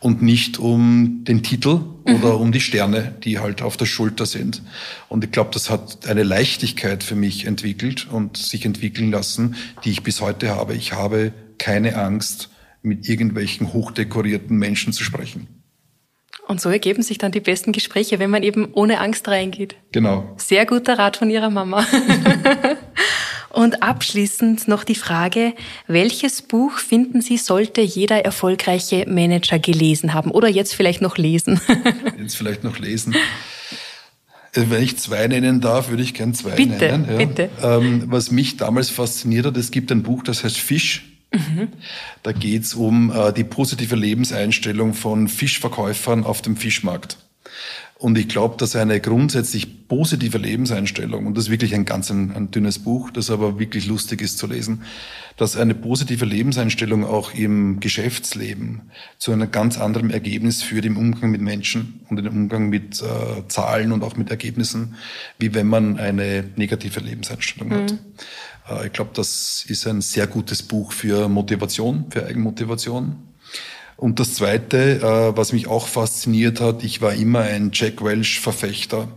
und 0.00 0.22
nicht 0.22 0.58
um 0.58 1.22
den 1.24 1.42
Titel 1.42 1.80
mhm. 2.06 2.14
oder 2.14 2.40
um 2.40 2.52
die 2.52 2.60
Sterne, 2.60 3.14
die 3.22 3.38
halt 3.38 3.60
auf 3.60 3.76
der 3.76 3.84
Schulter 3.84 4.24
sind. 4.24 4.62
Und 5.08 5.22
ich 5.24 5.30
glaube, 5.30 5.50
das 5.52 5.68
hat 5.68 6.06
eine 6.08 6.22
Leichtigkeit 6.22 7.04
für 7.04 7.16
mich 7.16 7.46
entwickelt 7.46 8.08
und 8.10 8.38
sich 8.38 8.64
entwickeln 8.64 9.10
lassen, 9.10 9.56
die 9.84 9.90
ich 9.90 10.02
bis 10.02 10.22
heute 10.22 10.48
habe. 10.48 10.74
Ich 10.74 10.94
habe 10.94 11.32
keine 11.58 11.96
Angst, 11.96 12.48
mit 12.82 13.08
irgendwelchen 13.08 13.72
hochdekorierten 13.72 14.56
Menschen 14.56 14.92
zu 14.92 15.04
sprechen. 15.04 15.48
Und 16.46 16.60
so 16.60 16.68
ergeben 16.68 17.02
sich 17.02 17.18
dann 17.18 17.30
die 17.30 17.40
besten 17.40 17.72
Gespräche, 17.72 18.18
wenn 18.18 18.30
man 18.30 18.42
eben 18.42 18.70
ohne 18.72 19.00
Angst 19.00 19.28
reingeht. 19.28 19.76
Genau. 19.92 20.34
Sehr 20.36 20.66
guter 20.66 20.98
Rat 20.98 21.16
von 21.16 21.30
Ihrer 21.30 21.50
Mama. 21.50 21.86
Und 23.50 23.82
abschließend 23.82 24.68
noch 24.68 24.84
die 24.84 24.94
Frage, 24.94 25.54
welches 25.88 26.42
Buch 26.42 26.78
finden 26.78 27.20
Sie, 27.20 27.36
sollte 27.36 27.80
jeder 27.80 28.24
erfolgreiche 28.24 29.06
Manager 29.08 29.58
gelesen 29.58 30.14
haben 30.14 30.30
oder 30.30 30.48
jetzt 30.48 30.74
vielleicht 30.74 31.02
noch 31.02 31.18
lesen? 31.18 31.60
Jetzt 32.18 32.36
vielleicht 32.36 32.62
noch 32.62 32.78
lesen. 32.78 33.14
Äh, 34.54 34.62
wenn 34.68 34.82
ich 34.82 34.98
zwei 34.98 35.26
nennen 35.26 35.60
darf, 35.60 35.90
würde 35.90 36.02
ich 36.02 36.14
gern 36.14 36.32
zwei 36.32 36.50
bitte, 36.50 36.76
nennen. 36.76 37.06
Ja. 37.10 37.16
Bitte. 37.16 37.50
Ähm, 37.62 38.04
was 38.06 38.30
mich 38.30 38.56
damals 38.56 38.90
fasziniert 38.90 39.46
hat, 39.46 39.56
es 39.56 39.72
gibt 39.72 39.90
ein 39.90 40.02
Buch, 40.02 40.22
das 40.22 40.44
heißt 40.44 40.58
Fisch 40.58 41.09
Mhm. 41.32 41.68
Da 42.22 42.32
geht's 42.32 42.74
um 42.74 43.12
äh, 43.12 43.32
die 43.32 43.44
positive 43.44 43.96
Lebenseinstellung 43.96 44.94
von 44.94 45.28
Fischverkäufern 45.28 46.24
auf 46.24 46.42
dem 46.42 46.56
Fischmarkt. 46.56 47.18
Und 48.00 48.16
ich 48.16 48.28
glaube, 48.28 48.56
dass 48.56 48.76
eine 48.76 48.98
grundsätzlich 48.98 49.86
positive 49.86 50.38
Lebenseinstellung, 50.38 51.26
und 51.26 51.36
das 51.36 51.44
ist 51.44 51.50
wirklich 51.50 51.74
ein 51.74 51.84
ganz 51.84 52.10
ein, 52.10 52.34
ein, 52.34 52.50
dünnes 52.50 52.78
Buch, 52.78 53.10
das 53.10 53.28
aber 53.28 53.58
wirklich 53.58 53.86
lustig 53.86 54.22
ist 54.22 54.38
zu 54.38 54.46
lesen, 54.46 54.84
dass 55.36 55.54
eine 55.54 55.74
positive 55.74 56.24
Lebenseinstellung 56.24 57.04
auch 57.04 57.34
im 57.34 57.78
Geschäftsleben 57.78 58.90
zu 59.18 59.32
einem 59.32 59.50
ganz 59.50 59.78
anderen 59.78 60.08
Ergebnis 60.08 60.62
führt 60.62 60.86
im 60.86 60.96
Umgang 60.96 61.30
mit 61.30 61.42
Menschen 61.42 62.00
und 62.08 62.18
im 62.18 62.26
Umgang 62.26 62.70
mit 62.70 63.02
äh, 63.02 63.46
Zahlen 63.48 63.92
und 63.92 64.02
auch 64.02 64.16
mit 64.16 64.30
Ergebnissen, 64.30 64.94
wie 65.38 65.52
wenn 65.52 65.66
man 65.66 65.98
eine 65.98 66.48
negative 66.56 67.00
Lebenseinstellung 67.00 67.68
mhm. 67.68 67.74
hat. 67.74 67.92
Äh, 68.70 68.86
ich 68.86 68.94
glaube, 68.94 69.10
das 69.12 69.66
ist 69.68 69.86
ein 69.86 70.00
sehr 70.00 70.26
gutes 70.26 70.62
Buch 70.62 70.92
für 70.92 71.28
Motivation, 71.28 72.06
für 72.08 72.24
Eigenmotivation. 72.24 73.29
Und 74.00 74.18
das 74.18 74.32
Zweite, 74.32 75.02
äh, 75.02 75.36
was 75.36 75.52
mich 75.52 75.66
auch 75.68 75.86
fasziniert 75.86 76.62
hat, 76.62 76.82
ich 76.82 77.02
war 77.02 77.12
immer 77.12 77.40
ein 77.40 77.68
Jack 77.74 78.02
Welch-Verfechter, 78.02 79.08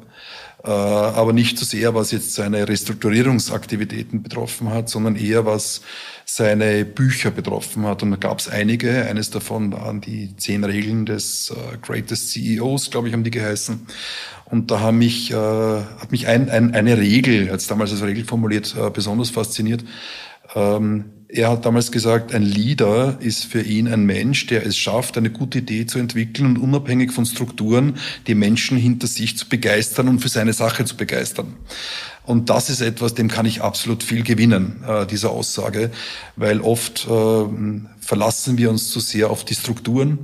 äh, 0.62 0.69
aber 0.69 1.32
nicht 1.32 1.58
so 1.58 1.63
sehr, 1.63 1.96
was 1.96 2.12
jetzt 2.12 2.34
seine 2.34 2.67
Restrukturierungsaktivitäten 2.67 4.24
betroffen 4.24 4.72
hat, 4.72 4.89
sondern 4.89 5.15
eher 5.15 5.46
was 5.46 5.84
seine 6.26 6.84
Bücher 6.84 7.32
betroffen 7.32 7.86
hat. 7.86 8.04
Und 8.04 8.12
da 8.12 8.17
gab 8.17 8.39
es 8.39 8.50
einige. 8.50 9.06
Eines 9.06 9.30
davon 9.30 9.72
waren 9.72 10.02
die 10.02 10.36
zehn 10.36 10.65
Regeln 10.65 11.06
des 11.06 11.54
Greatest 11.82 12.32
CEOs, 12.32 12.91
glaube 12.91 13.08
ich, 13.08 13.13
haben 13.13 13.24
die 13.24 13.32
geheißen. 13.32 13.88
Und 14.43 14.69
da 14.69 14.82
haben 14.82 14.98
mich, 14.98 15.32
äh, 15.32 15.36
hat 15.36 16.12
mich 16.12 16.28
ein, 16.28 16.50
ein, 16.50 16.76
eine 16.76 16.98
Regel, 16.98 17.50
als 17.50 17.67
damals 17.67 17.91
als 17.93 18.04
Regel 18.04 18.26
formuliert, 18.26 18.76
äh, 18.78 18.89
besonders 18.89 19.30
fasziniert. 19.30 19.86
Ähm, 20.56 21.06
er 21.34 21.50
hat 21.50 21.65
damals 21.65 21.91
gesagt, 21.91 22.34
ein 22.34 22.43
Leader 22.43 23.17
ist 23.19 23.46
für 23.46 23.62
ihn 23.62 23.88
ein 23.88 24.06
Mensch, 24.06 24.46
der 24.46 24.65
es 24.65 24.78
schafft, 24.78 25.17
eine 25.17 25.32
gute 25.32 25.60
Idee 25.60 25.88
zu 25.88 25.98
entwickeln 25.98 26.46
und 26.46 26.58
unabhängig 26.58 27.12
von 27.12 27.26
Strukturen 27.26 27.98
die 28.28 28.36
Menschen 28.36 28.78
hinter 28.78 29.08
sich 29.08 29.36
zu 29.36 29.50
begeistern 29.50 30.08
und 30.08 30.19
für 30.19 30.30
seine 30.30 30.54
Sache 30.54 30.86
zu 30.86 30.96
begeistern. 30.96 31.56
Und 32.26 32.50
das 32.50 32.69
ist 32.69 32.82
etwas, 32.82 33.15
dem 33.15 33.30
kann 33.30 33.48
ich 33.48 33.62
absolut 33.62 34.04
viel 34.04 34.24
gewinnen, 34.24 34.84
äh, 34.88 35.06
dieser 35.08 35.32
Aussage, 35.32 35.91
weil 36.36 36.62
oft 36.62 37.08
äh, 37.10 37.46
verlassen 38.00 38.58
wir 38.58 38.69
uns 38.69 38.91
zu 38.91 39.00
sehr 39.00 39.30
auf 39.32 39.43
die 39.43 39.56
Strukturen 39.56 40.19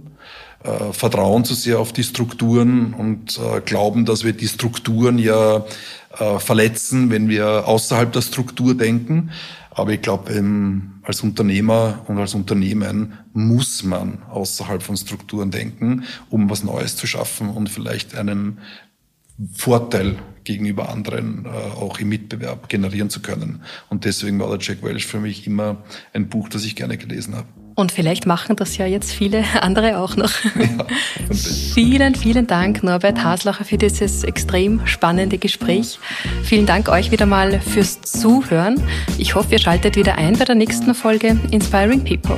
äh, 0.63 0.93
vertrauen 0.93 1.43
zu 1.43 1.55
sehr 1.55 1.79
auf 1.79 1.91
die 1.91 2.03
Strukturen 2.03 2.93
und 2.93 3.39
glauben, 3.65 4.05
dass 4.05 4.23
wir 4.23 4.33
die 4.33 4.47
Strukturen 4.47 5.17
ja 5.17 5.65
verletzen, 6.39 7.11
wenn 7.11 7.29
wir 7.29 7.67
außerhalb 7.67 8.11
der 8.11 8.23
Struktur 8.23 8.75
denken. 8.75 9.29
Aber 9.71 9.93
ich 9.93 10.01
glaube, 10.01 10.33
ähm, 10.33 10.99
als 11.03 11.21
Unternehmer 11.21 12.03
und 12.07 12.17
als 12.17 12.33
Unternehmen 12.33 13.13
muss 13.33 13.83
man 13.83 14.23
außerhalb 14.23 14.83
von 14.83 14.97
Strukturen 14.97 15.51
denken, 15.51 16.03
um 16.29 16.49
was 16.49 16.63
Neues 16.63 16.95
zu 16.95 17.07
schaffen 17.07 17.49
und 17.49 17.69
vielleicht 17.69 18.15
einen 18.15 18.59
Vorteil 19.53 20.17
gegenüber 20.43 20.89
anderen 20.89 21.45
äh, 21.45 21.49
auch 21.49 21.99
im 21.99 22.09
Mitbewerb 22.09 22.69
generieren 22.69 23.09
zu 23.09 23.21
können. 23.21 23.61
Und 23.89 24.05
deswegen 24.05 24.39
war 24.39 24.49
der 24.49 24.59
Jack 24.59 24.83
Welch 24.83 25.05
für 25.05 25.19
mich 25.19 25.45
immer 25.47 25.83
ein 26.13 26.27
Buch, 26.27 26.49
das 26.49 26.65
ich 26.65 26.75
gerne 26.75 26.97
gelesen 26.97 27.35
habe. 27.35 27.47
Und 27.79 27.93
vielleicht 27.93 28.25
machen 28.25 28.57
das 28.57 28.75
ja 28.75 28.85
jetzt 28.85 29.13
viele 29.13 29.41
andere 29.61 29.99
auch 29.99 30.17
noch. 30.17 30.31
Ja, 30.43 30.85
vielen, 31.73 32.13
vielen 32.13 32.45
Dank, 32.45 32.83
Norbert 32.83 33.23
Haslacher, 33.23 33.63
für 33.63 33.77
dieses 33.77 34.25
extrem 34.25 34.85
spannende 34.85 35.37
Gespräch. 35.37 35.97
Vielen 36.43 36.65
Dank 36.65 36.89
euch 36.89 37.09
wieder 37.11 37.25
mal 37.25 37.61
fürs 37.61 38.01
Zuhören. 38.01 38.83
Ich 39.17 39.35
hoffe, 39.35 39.53
ihr 39.53 39.59
schaltet 39.59 39.95
wieder 39.95 40.17
ein 40.17 40.37
bei 40.37 40.43
der 40.43 40.55
nächsten 40.55 40.93
Folge 40.93 41.39
Inspiring 41.51 42.03
People. 42.03 42.37